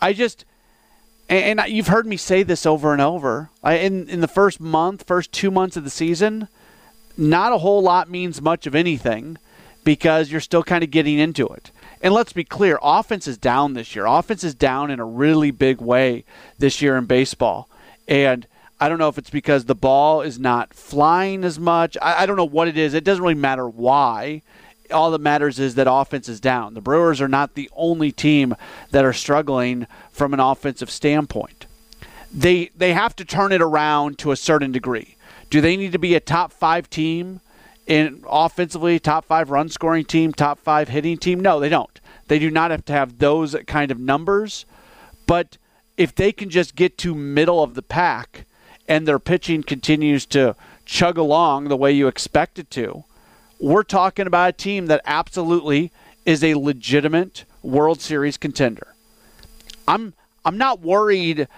I 0.00 0.12
just 0.12 0.44
and, 1.28 1.60
you've 1.66 1.88
heard 1.88 2.06
me 2.06 2.16
say 2.16 2.42
this 2.42 2.66
over 2.66 2.92
and 2.92 3.02
over. 3.02 3.50
in 3.64 4.08
in 4.08 4.20
the 4.20 4.28
first 4.28 4.60
month, 4.60 5.04
first 5.06 5.32
two 5.32 5.50
months 5.50 5.76
of 5.76 5.84
the 5.84 5.90
season, 5.90 6.48
not 7.16 7.52
a 7.52 7.58
whole 7.58 7.82
lot 7.82 8.10
means 8.10 8.40
much 8.40 8.66
of 8.66 8.74
anything 8.74 9.38
because 9.84 10.30
you're 10.30 10.40
still 10.40 10.62
kind 10.62 10.84
of 10.84 10.90
getting 10.90 11.18
into 11.18 11.46
it. 11.46 11.70
And 12.02 12.12
let's 12.12 12.32
be 12.32 12.44
clear, 12.44 12.78
offense 12.82 13.26
is 13.26 13.38
down 13.38 13.74
this 13.74 13.94
year. 13.94 14.06
Offense 14.06 14.44
is 14.44 14.54
down 14.54 14.90
in 14.90 15.00
a 15.00 15.04
really 15.04 15.50
big 15.50 15.80
way 15.80 16.24
this 16.58 16.82
year 16.82 16.96
in 16.96 17.06
baseball. 17.06 17.68
And 18.06 18.46
I 18.78 18.88
don't 18.88 18.98
know 18.98 19.08
if 19.08 19.16
it's 19.16 19.30
because 19.30 19.64
the 19.64 19.74
ball 19.74 20.20
is 20.20 20.38
not 20.38 20.74
flying 20.74 21.44
as 21.44 21.58
much. 21.58 21.96
I, 22.02 22.22
I 22.22 22.26
don't 22.26 22.36
know 22.36 22.44
what 22.44 22.68
it 22.68 22.76
is. 22.76 22.94
It 22.94 23.04
doesn't 23.04 23.22
really 23.22 23.34
matter 23.34 23.68
why 23.68 24.42
all 24.92 25.10
that 25.10 25.20
matters 25.20 25.58
is 25.58 25.74
that 25.74 25.90
offense 25.90 26.28
is 26.28 26.40
down. 26.40 26.74
The 26.74 26.80
Brewers 26.80 27.20
are 27.20 27.28
not 27.28 27.54
the 27.54 27.70
only 27.74 28.12
team 28.12 28.54
that 28.90 29.04
are 29.04 29.12
struggling 29.12 29.86
from 30.10 30.34
an 30.34 30.40
offensive 30.40 30.90
standpoint. 30.90 31.66
They 32.32 32.70
they 32.76 32.92
have 32.92 33.16
to 33.16 33.24
turn 33.24 33.52
it 33.52 33.62
around 33.62 34.18
to 34.18 34.32
a 34.32 34.36
certain 34.36 34.72
degree. 34.72 35.16
Do 35.50 35.60
they 35.60 35.76
need 35.76 35.92
to 35.92 35.98
be 35.98 36.14
a 36.14 36.20
top 36.20 36.52
5 36.52 36.90
team 36.90 37.40
in 37.86 38.24
offensively, 38.28 38.98
top 38.98 39.24
5 39.24 39.50
run 39.50 39.68
scoring 39.68 40.04
team, 40.04 40.32
top 40.32 40.58
5 40.58 40.88
hitting 40.88 41.18
team? 41.18 41.40
No, 41.40 41.60
they 41.60 41.68
don't. 41.68 42.00
They 42.28 42.38
do 42.38 42.50
not 42.50 42.70
have 42.70 42.84
to 42.86 42.92
have 42.92 43.18
those 43.18 43.54
kind 43.66 43.90
of 43.90 44.00
numbers, 44.00 44.66
but 45.26 45.56
if 45.96 46.14
they 46.14 46.32
can 46.32 46.50
just 46.50 46.74
get 46.74 46.98
to 46.98 47.14
middle 47.14 47.62
of 47.62 47.74
the 47.74 47.82
pack 47.82 48.44
and 48.88 49.06
their 49.06 49.18
pitching 49.18 49.62
continues 49.62 50.26
to 50.26 50.56
chug 50.84 51.18
along 51.18 51.68
the 51.68 51.76
way 51.76 51.92
you 51.92 52.06
expect 52.06 52.58
it 52.58 52.70
to, 52.70 53.04
we're 53.58 53.82
talking 53.82 54.26
about 54.26 54.50
a 54.50 54.52
team 54.52 54.86
that 54.86 55.00
absolutely 55.04 55.90
is 56.24 56.42
a 56.42 56.54
legitimate 56.54 57.44
World 57.62 58.00
Series 58.00 58.36
contender. 58.36 58.88
I'm 59.88 60.14
I'm 60.44 60.58
not 60.58 60.80
worried. 60.80 61.48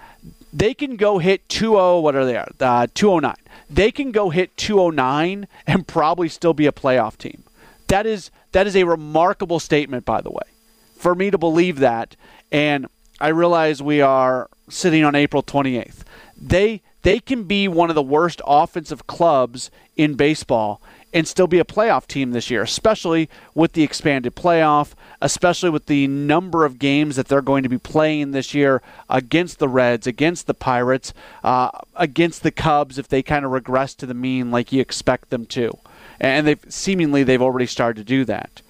They 0.51 0.73
can 0.73 0.95
go 0.95 1.19
hit 1.19 1.47
2-0, 1.47 2.01
what 2.01 2.15
are 2.15 2.25
they 2.25 2.35
at? 2.35 2.59
Uh, 2.59 2.87
209. 2.95 3.35
They 3.69 3.91
can 3.91 4.11
go 4.11 4.31
hit 4.31 4.57
209 4.57 5.47
and 5.67 5.87
probably 5.87 6.27
still 6.27 6.55
be 6.55 6.65
a 6.65 6.71
playoff 6.71 7.17
team. 7.17 7.43
That 7.87 8.07
is 8.07 8.31
that 8.51 8.65
is 8.65 8.75
a 8.75 8.83
remarkable 8.83 9.59
statement, 9.59 10.05
by 10.05 10.21
the 10.21 10.31
way, 10.31 10.47
for 10.95 11.13
me 11.13 11.29
to 11.29 11.37
believe 11.37 11.79
that. 11.79 12.15
And 12.51 12.87
I 13.21 13.27
realize 13.27 13.81
we 13.81 14.01
are 14.01 14.49
sitting 14.69 15.03
on 15.03 15.13
April 15.13 15.43
28th. 15.43 16.01
They 16.39 16.81
they 17.01 17.19
can 17.19 17.43
be 17.43 17.67
one 17.67 17.89
of 17.89 17.95
the 17.95 18.01
worst 18.01 18.41
offensive 18.45 19.07
clubs 19.07 19.71
in 19.95 20.15
baseball 20.15 20.81
and 21.13 21.27
still 21.27 21.47
be 21.47 21.59
a 21.59 21.65
playoff 21.65 22.05
team 22.05 22.31
this 22.31 22.51
year, 22.51 22.61
especially 22.61 23.29
with 23.55 23.73
the 23.73 23.83
expanded 23.83 24.35
playoff, 24.35 24.93
especially 25.21 25.69
with 25.69 25.87
the 25.87 26.07
number 26.07 26.65
of 26.65 26.77
games 26.77 27.15
that 27.15 27.27
they're 27.27 27.41
going 27.41 27.63
to 27.63 27.69
be 27.69 27.77
playing 27.77 28.31
this 28.31 28.53
year 28.53 28.81
against 29.09 29.59
the 29.59 29.67
Reds, 29.67 30.05
against 30.05 30.45
the 30.45 30.53
Pirates, 30.53 31.13
uh, 31.43 31.71
against 31.95 32.43
the 32.43 32.51
Cubs 32.51 32.97
if 32.97 33.07
they 33.07 33.23
kind 33.23 33.43
of 33.43 33.51
regress 33.51 33.95
to 33.95 34.05
the 34.05 34.13
mean 34.13 34.51
like 34.51 34.71
you 34.71 34.81
expect 34.81 35.29
them 35.29 35.45
to. 35.47 35.77
And 36.19 36.45
they've 36.45 36.63
seemingly 36.69 37.23
they've 37.23 37.41
already 37.41 37.65
started 37.65 38.01
to 38.01 38.03
do 38.03 38.25
that. 38.25 38.61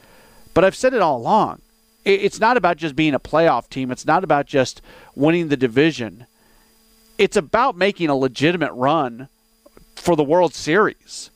But 0.53 0.63
I've 0.63 0.75
said 0.75 0.93
it 0.93 1.01
all 1.01 1.17
along. 1.17 1.61
It's 2.05 2.39
not 2.39 2.57
about 2.57 2.77
just 2.77 2.95
being 2.95 3.13
a 3.13 3.19
playoff 3.19 3.69
team. 3.69 3.91
It's 3.91 4.05
not 4.05 4.23
about 4.23 4.45
just 4.45 4.81
winning 5.15 5.49
the 5.49 5.57
division. 5.57 6.25
It's 7.19 7.35
about 7.35 7.75
making 7.75 8.07
a 8.07 8.15
legitimate 8.15 8.71
run 8.71 9.27
for 9.97 10.15
the 10.15 10.23
World 10.23 10.53
Series 10.53 11.31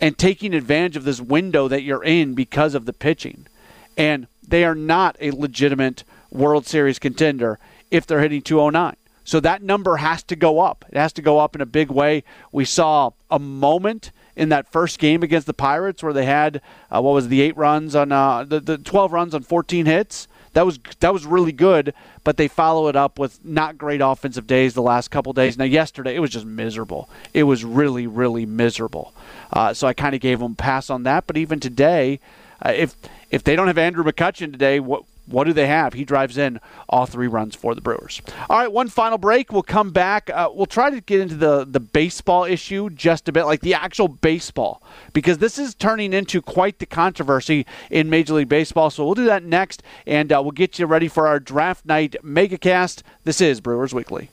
and 0.00 0.16
taking 0.16 0.54
advantage 0.54 0.96
of 0.96 1.02
this 1.02 1.20
window 1.20 1.66
that 1.66 1.82
you're 1.82 2.04
in 2.04 2.34
because 2.34 2.76
of 2.76 2.86
the 2.86 2.92
pitching. 2.92 3.48
And 3.96 4.28
they 4.46 4.64
are 4.64 4.76
not 4.76 5.16
a 5.20 5.32
legitimate 5.32 6.04
World 6.30 6.64
Series 6.64 7.00
contender 7.00 7.58
if 7.90 8.06
they're 8.06 8.20
hitting 8.20 8.40
209. 8.40 8.94
So 9.24 9.40
that 9.40 9.64
number 9.64 9.96
has 9.96 10.22
to 10.22 10.36
go 10.36 10.60
up. 10.60 10.84
It 10.88 10.96
has 10.96 11.12
to 11.14 11.22
go 11.22 11.40
up 11.40 11.56
in 11.56 11.60
a 11.60 11.66
big 11.66 11.90
way. 11.90 12.22
We 12.52 12.64
saw 12.64 13.10
a 13.28 13.40
moment 13.40 14.12
in 14.36 14.50
that 14.50 14.70
first 14.70 15.00
game 15.00 15.24
against 15.24 15.48
the 15.48 15.54
Pirates 15.54 16.04
where 16.04 16.12
they 16.12 16.26
had 16.26 16.60
uh, 16.88 17.02
what 17.02 17.14
was 17.14 17.26
the 17.26 17.40
eight 17.40 17.56
runs 17.56 17.96
on 17.96 18.12
uh, 18.12 18.44
the 18.44 18.60
the 18.60 18.78
12 18.78 19.12
runs 19.12 19.34
on 19.34 19.42
14 19.42 19.86
hits. 19.86 20.28
That 20.52 20.64
was 20.64 20.78
that 21.00 21.12
was 21.12 21.26
really 21.26 21.52
good, 21.52 21.92
but 22.26 22.38
they 22.38 22.48
follow 22.48 22.88
it 22.88 22.96
up 22.96 23.20
with 23.20 23.38
not 23.44 23.78
great 23.78 24.00
offensive 24.02 24.48
days 24.48 24.74
the 24.74 24.82
last 24.82 25.12
couple 25.12 25.32
days. 25.32 25.56
Now 25.56 25.64
yesterday 25.64 26.16
it 26.16 26.18
was 26.18 26.30
just 26.30 26.44
miserable. 26.44 27.08
It 27.32 27.44
was 27.44 27.64
really 27.64 28.08
really 28.08 28.44
miserable. 28.44 29.14
Uh, 29.52 29.72
so 29.72 29.86
I 29.86 29.92
kind 29.92 30.12
of 30.12 30.20
gave 30.20 30.40
them 30.40 30.56
pass 30.56 30.90
on 30.90 31.04
that. 31.04 31.28
But 31.28 31.36
even 31.36 31.60
today, 31.60 32.18
uh, 32.60 32.72
if 32.74 32.96
if 33.30 33.44
they 33.44 33.54
don't 33.54 33.68
have 33.68 33.78
Andrew 33.78 34.02
McCutchen 34.02 34.50
today, 34.50 34.80
what 34.80 35.04
what 35.26 35.44
do 35.44 35.52
they 35.52 35.66
have? 35.66 35.92
He 35.92 36.04
drives 36.04 36.38
in 36.38 36.60
all 36.88 37.06
three 37.06 37.26
runs 37.26 37.54
for 37.54 37.74
the 37.74 37.80
Brewers. 37.80 38.22
All 38.48 38.58
right, 38.58 38.70
one 38.70 38.88
final 38.88 39.18
break. 39.18 39.52
We'll 39.52 39.62
come 39.62 39.90
back. 39.90 40.30
Uh, 40.30 40.50
we'll 40.52 40.66
try 40.66 40.90
to 40.90 41.00
get 41.00 41.20
into 41.20 41.34
the, 41.34 41.64
the 41.64 41.80
baseball 41.80 42.44
issue 42.44 42.90
just 42.90 43.28
a 43.28 43.32
bit, 43.32 43.44
like 43.44 43.60
the 43.60 43.74
actual 43.74 44.08
baseball, 44.08 44.82
because 45.12 45.38
this 45.38 45.58
is 45.58 45.74
turning 45.74 46.12
into 46.12 46.40
quite 46.40 46.78
the 46.78 46.86
controversy 46.86 47.66
in 47.90 48.08
Major 48.08 48.34
League 48.34 48.48
Baseball. 48.48 48.90
So 48.90 49.04
we'll 49.04 49.14
do 49.14 49.24
that 49.26 49.42
next, 49.42 49.82
and 50.06 50.32
uh, 50.32 50.40
we'll 50.42 50.52
get 50.52 50.78
you 50.78 50.86
ready 50.86 51.08
for 51.08 51.26
our 51.26 51.40
draft 51.40 51.84
night 51.86 52.16
megacast. 52.22 53.02
This 53.24 53.40
is 53.40 53.60
Brewers 53.60 53.92
Weekly. 53.92 54.30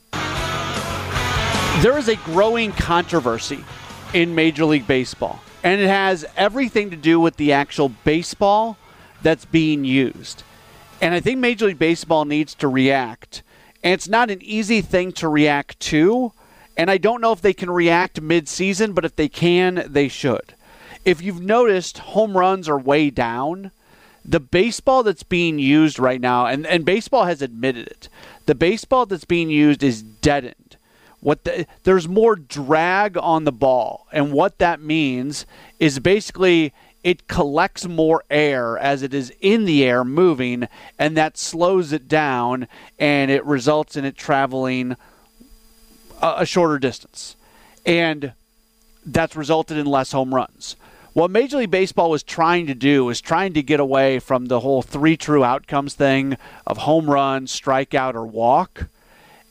There 1.82 1.98
is 1.98 2.08
a 2.08 2.16
growing 2.16 2.72
controversy 2.72 3.64
in 4.12 4.34
Major 4.34 4.64
League 4.64 4.86
Baseball, 4.86 5.40
and 5.64 5.80
it 5.80 5.88
has 5.88 6.24
everything 6.36 6.90
to 6.90 6.96
do 6.96 7.18
with 7.18 7.36
the 7.36 7.52
actual 7.52 7.88
baseball 7.88 8.78
that's 9.22 9.44
being 9.44 9.84
used. 9.84 10.44
And 11.04 11.12
I 11.12 11.20
think 11.20 11.38
Major 11.38 11.66
League 11.66 11.78
Baseball 11.78 12.24
needs 12.24 12.54
to 12.54 12.66
react. 12.66 13.42
And 13.82 13.92
it's 13.92 14.08
not 14.08 14.30
an 14.30 14.40
easy 14.40 14.80
thing 14.80 15.12
to 15.12 15.28
react 15.28 15.78
to. 15.80 16.32
And 16.78 16.90
I 16.90 16.96
don't 16.96 17.20
know 17.20 17.32
if 17.32 17.42
they 17.42 17.52
can 17.52 17.70
react 17.70 18.22
mid 18.22 18.48
season, 18.48 18.94
but 18.94 19.04
if 19.04 19.14
they 19.14 19.28
can, 19.28 19.84
they 19.86 20.08
should. 20.08 20.54
If 21.04 21.20
you've 21.20 21.42
noticed, 21.42 21.98
home 21.98 22.38
runs 22.38 22.70
are 22.70 22.78
way 22.78 23.10
down. 23.10 23.70
The 24.24 24.40
baseball 24.40 25.02
that's 25.02 25.24
being 25.24 25.58
used 25.58 25.98
right 25.98 26.22
now, 26.22 26.46
and, 26.46 26.66
and 26.66 26.86
baseball 26.86 27.26
has 27.26 27.42
admitted 27.42 27.86
it, 27.86 28.08
the 28.46 28.54
baseball 28.54 29.04
that's 29.04 29.26
being 29.26 29.50
used 29.50 29.82
is 29.82 30.00
deadened. 30.02 30.78
What 31.20 31.44
the, 31.44 31.66
there's 31.82 32.08
more 32.08 32.34
drag 32.34 33.18
on 33.18 33.44
the 33.44 33.52
ball, 33.52 34.06
and 34.10 34.32
what 34.32 34.56
that 34.56 34.80
means 34.80 35.44
is 35.78 35.98
basically 35.98 36.72
it 37.04 37.28
collects 37.28 37.86
more 37.86 38.24
air 38.30 38.78
as 38.78 39.02
it 39.02 39.12
is 39.12 39.32
in 39.40 39.66
the 39.66 39.84
air 39.84 40.02
moving, 40.04 40.66
and 40.98 41.16
that 41.16 41.36
slows 41.36 41.92
it 41.92 42.08
down, 42.08 42.66
and 42.98 43.30
it 43.30 43.44
results 43.44 43.94
in 43.94 44.06
it 44.06 44.16
traveling 44.16 44.96
a, 46.22 46.34
a 46.38 46.46
shorter 46.46 46.78
distance. 46.78 47.36
And 47.84 48.32
that's 49.04 49.36
resulted 49.36 49.76
in 49.76 49.84
less 49.84 50.12
home 50.12 50.34
runs. 50.34 50.76
What 51.12 51.30
Major 51.30 51.58
League 51.58 51.70
Baseball 51.70 52.10
was 52.10 52.22
trying 52.22 52.66
to 52.66 52.74
do 52.74 53.08
is 53.10 53.20
trying 53.20 53.52
to 53.52 53.62
get 53.62 53.78
away 53.78 54.18
from 54.18 54.46
the 54.46 54.60
whole 54.60 54.80
three 54.82 55.16
true 55.16 55.44
outcomes 55.44 55.94
thing 55.94 56.38
of 56.66 56.78
home 56.78 57.08
run, 57.08 57.46
strikeout, 57.46 58.14
or 58.14 58.26
walk. 58.26 58.88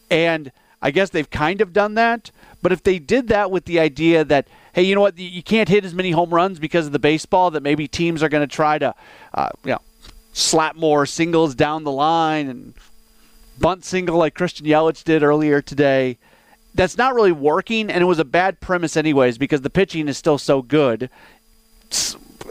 And 0.09 0.51
I 0.81 0.91
guess 0.91 1.11
they've 1.11 1.29
kind 1.29 1.61
of 1.61 1.71
done 1.71 1.93
that. 1.93 2.31
But 2.63 2.71
if 2.71 2.83
they 2.83 2.97
did 2.97 3.27
that 3.27 3.51
with 3.51 3.65
the 3.65 3.79
idea 3.79 4.25
that 4.25 4.47
hey, 4.73 4.83
you 4.83 4.95
know 4.95 5.01
what? 5.01 5.17
You 5.17 5.41
can't 5.41 5.69
hit 5.69 5.85
as 5.85 5.93
many 5.93 6.11
home 6.11 6.33
runs 6.33 6.59
because 6.59 6.85
of 6.85 6.91
the 6.91 6.99
baseball 6.99 7.51
that 7.51 7.63
maybe 7.63 7.87
teams 7.87 8.21
are 8.21 8.29
going 8.29 8.47
to 8.47 8.53
try 8.53 8.77
to, 8.79 8.93
uh, 9.33 9.49
you 9.63 9.71
know, 9.71 9.81
slap 10.33 10.75
more 10.75 11.05
singles 11.05 11.55
down 11.55 11.83
the 11.83 11.91
line 11.91 12.49
and 12.49 12.73
bunt 13.59 13.85
single 13.85 14.17
like 14.17 14.33
Christian 14.33 14.65
Yelich 14.65 15.03
did 15.03 15.23
earlier 15.23 15.61
today. 15.61 16.17
That's 16.75 16.97
not 16.97 17.13
really 17.13 17.31
working, 17.31 17.91
and 17.91 18.01
it 18.01 18.05
was 18.05 18.17
a 18.17 18.25
bad 18.25 18.59
premise, 18.59 18.97
anyways, 18.97 19.37
because 19.37 19.61
the 19.61 19.69
pitching 19.69 20.07
is 20.07 20.17
still 20.17 20.39
so 20.39 20.63
good. 20.63 21.09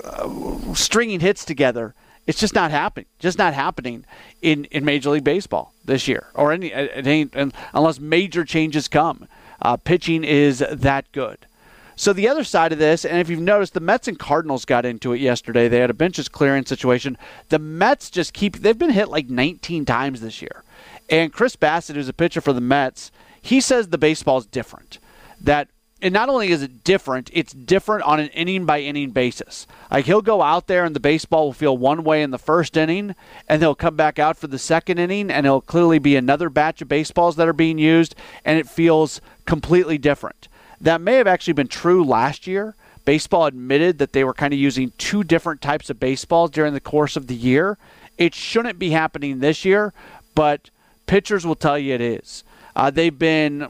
Uh, 0.04 0.74
stringing 0.74 1.18
hits 1.18 1.44
together, 1.44 1.94
it's 2.28 2.38
just 2.38 2.54
not 2.54 2.70
happening. 2.70 3.06
Just 3.18 3.36
not 3.36 3.52
happening 3.52 4.04
in, 4.40 4.64
in 4.66 4.84
Major 4.84 5.10
League 5.10 5.24
Baseball 5.24 5.72
this 5.84 6.06
year, 6.06 6.28
or 6.34 6.52
any 6.52 6.68
it 6.68 7.04
ain't 7.04 7.34
unless 7.74 7.98
major 7.98 8.44
changes 8.44 8.86
come. 8.86 9.26
Uh, 9.60 9.76
pitching 9.76 10.22
is 10.22 10.64
that 10.70 11.10
good. 11.10 11.46
So 11.96 12.12
the 12.12 12.28
other 12.28 12.44
side 12.44 12.72
of 12.72 12.78
this, 12.78 13.04
and 13.04 13.18
if 13.18 13.28
you've 13.28 13.40
noticed, 13.40 13.74
the 13.74 13.80
Mets 13.80 14.08
and 14.08 14.18
Cardinals 14.18 14.64
got 14.64 14.84
into 14.84 15.12
it 15.12 15.20
yesterday. 15.20 15.68
They 15.68 15.80
had 15.80 15.90
a 15.90 15.94
benches 15.94 16.28
clearing 16.28 16.64
situation. 16.64 17.18
The 17.48 17.58
Mets 17.58 18.10
just 18.10 18.32
keep 18.32 18.58
they've 18.58 18.78
been 18.78 18.90
hit 18.90 19.08
like 19.08 19.28
19 19.28 19.84
times 19.84 20.20
this 20.20 20.40
year. 20.40 20.62
And 21.08 21.32
Chris 21.32 21.56
Bassitt, 21.56 21.96
who's 21.96 22.08
a 22.08 22.14
pitcher 22.14 22.40
for 22.40 22.52
the 22.52 22.60
Mets, 22.60 23.10
he 23.40 23.60
says 23.60 23.88
the 23.88 23.98
baseball 23.98 24.38
is 24.38 24.46
different. 24.46 24.98
That 25.40 25.68
and 26.02 26.12
not 26.12 26.28
only 26.28 26.48
is 26.48 26.62
it 26.62 26.82
different, 26.82 27.30
it's 27.32 27.52
different 27.52 28.02
on 28.02 28.18
an 28.18 28.28
inning 28.30 28.66
by 28.66 28.80
inning 28.80 29.10
basis. 29.10 29.68
Like 29.88 30.06
he'll 30.06 30.20
go 30.20 30.42
out 30.42 30.66
there 30.66 30.84
and 30.84 30.96
the 30.96 31.00
baseball 31.00 31.46
will 31.46 31.52
feel 31.52 31.78
one 31.78 32.02
way 32.02 32.22
in 32.22 32.32
the 32.32 32.38
first 32.38 32.76
inning, 32.76 33.14
and 33.48 33.62
he'll 33.62 33.76
come 33.76 33.94
back 33.94 34.18
out 34.18 34.36
for 34.36 34.48
the 34.48 34.58
second 34.58 34.98
inning, 34.98 35.30
and 35.30 35.46
it'll 35.46 35.60
clearly 35.60 36.00
be 36.00 36.16
another 36.16 36.50
batch 36.50 36.82
of 36.82 36.88
baseballs 36.88 37.36
that 37.36 37.46
are 37.46 37.52
being 37.52 37.78
used, 37.78 38.16
and 38.44 38.58
it 38.58 38.68
feels 38.68 39.20
completely 39.46 39.96
different. 39.96 40.48
That 40.82 41.00
may 41.00 41.14
have 41.14 41.28
actually 41.28 41.54
been 41.54 41.68
true 41.68 42.04
last 42.04 42.46
year. 42.46 42.74
Baseball 43.04 43.46
admitted 43.46 43.98
that 43.98 44.12
they 44.12 44.24
were 44.24 44.34
kind 44.34 44.52
of 44.52 44.58
using 44.58 44.92
two 44.98 45.24
different 45.24 45.60
types 45.60 45.88
of 45.90 45.98
baseballs 45.98 46.50
during 46.50 46.74
the 46.74 46.80
course 46.80 47.16
of 47.16 47.28
the 47.28 47.34
year. 47.34 47.78
It 48.18 48.34
shouldn't 48.34 48.78
be 48.78 48.90
happening 48.90 49.38
this 49.38 49.64
year, 49.64 49.92
but 50.34 50.70
pitchers 51.06 51.46
will 51.46 51.56
tell 51.56 51.78
you 51.78 51.94
it 51.94 52.00
is. 52.00 52.44
Uh, 52.74 52.90
they've 52.90 53.18
been 53.18 53.68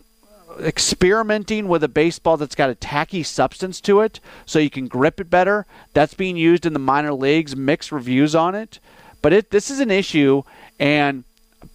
experimenting 0.61 1.69
with 1.69 1.83
a 1.83 1.89
baseball 1.89 2.37
that's 2.37 2.55
got 2.55 2.71
a 2.71 2.75
tacky 2.75 3.23
substance 3.23 3.81
to 3.81 4.01
it 4.01 4.21
so 4.45 4.59
you 4.59 4.71
can 4.71 4.89
grip 4.89 5.21
it 5.21 5.31
better. 5.31 5.67
That's 5.95 6.15
being 6.15 6.37
used 6.37 6.67
in 6.67 6.73
the 6.73 6.79
minor 6.79 7.15
leagues, 7.15 7.57
mixed 7.57 7.93
reviews 7.93 8.35
on 8.35 8.55
it. 8.55 8.79
But 9.23 9.33
it, 9.33 9.51
this 9.51 9.71
is 9.71 9.81
an 9.81 9.91
issue, 9.91 10.43
and 10.79 11.25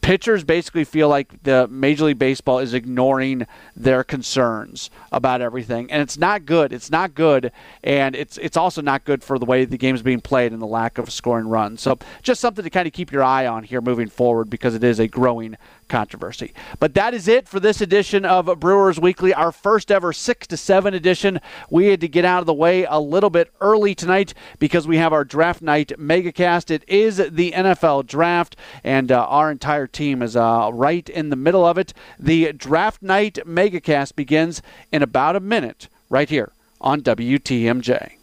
pitchers 0.07 0.45
basically 0.45 0.85
feel 0.85 1.09
like 1.09 1.43
the 1.43 1.67
Major 1.67 2.05
League 2.05 2.17
Baseball 2.17 2.59
is 2.59 2.73
ignoring 2.73 3.45
their 3.75 4.05
concerns 4.05 4.89
about 5.11 5.41
everything, 5.41 5.91
and 5.91 6.01
it's 6.01 6.17
not 6.17 6.45
good. 6.45 6.71
It's 6.71 6.89
not 6.89 7.13
good, 7.13 7.51
and 7.83 8.15
it's 8.15 8.37
it's 8.37 8.55
also 8.55 8.81
not 8.81 9.03
good 9.03 9.21
for 9.21 9.37
the 9.37 9.43
way 9.43 9.65
the 9.65 9.77
game 9.77 9.95
is 9.95 10.01
being 10.01 10.21
played 10.21 10.53
and 10.53 10.61
the 10.61 10.65
lack 10.65 10.97
of 10.97 11.11
scoring 11.11 11.49
runs. 11.49 11.81
So 11.81 11.99
just 12.21 12.39
something 12.39 12.63
to 12.63 12.69
kind 12.69 12.87
of 12.87 12.93
keep 12.93 13.11
your 13.11 13.21
eye 13.21 13.47
on 13.47 13.63
here 13.63 13.81
moving 13.81 14.07
forward 14.07 14.49
because 14.49 14.75
it 14.75 14.83
is 14.85 14.97
a 14.97 15.09
growing 15.09 15.57
controversy. 15.87 16.53
But 16.79 16.93
that 16.93 17.13
is 17.13 17.27
it 17.27 17.47
for 17.47 17.59
this 17.59 17.81
edition 17.81 18.25
of 18.25 18.59
Brewers 18.59 18.99
Weekly, 18.99 19.33
our 19.33 19.51
first 19.51 19.91
ever 19.91 20.13
6 20.13 20.47
to 20.47 20.57
7 20.57 20.93
edition. 20.93 21.39
We 21.69 21.87
had 21.87 22.01
to 22.01 22.07
get 22.07 22.25
out 22.25 22.41
of 22.41 22.45
the 22.45 22.53
way 22.53 22.85
a 22.85 22.99
little 22.99 23.29
bit 23.29 23.51
early 23.61 23.95
tonight 23.95 24.33
because 24.59 24.87
we 24.87 24.97
have 24.97 25.13
our 25.13 25.23
draft 25.23 25.61
night 25.61 25.91
megacast. 25.97 26.71
It 26.71 26.83
is 26.87 27.17
the 27.17 27.51
NFL 27.51 28.05
draft, 28.05 28.55
and 28.83 29.11
uh, 29.11 29.25
our 29.25 29.51
entire 29.51 29.87
team 29.97 30.21
is 30.21 30.35
uh, 30.35 30.69
right 30.73 31.09
in 31.09 31.29
the 31.29 31.35
middle 31.35 31.65
of 31.65 31.77
it. 31.77 31.93
The 32.19 32.53
draft 32.53 33.01
night 33.01 33.39
megacast 33.45 34.15
begins 34.15 34.61
in 34.91 35.01
about 35.01 35.35
a 35.35 35.39
minute 35.39 35.89
right 36.09 36.29
here 36.29 36.51
on 36.79 37.01
WTMJ. 37.01 38.16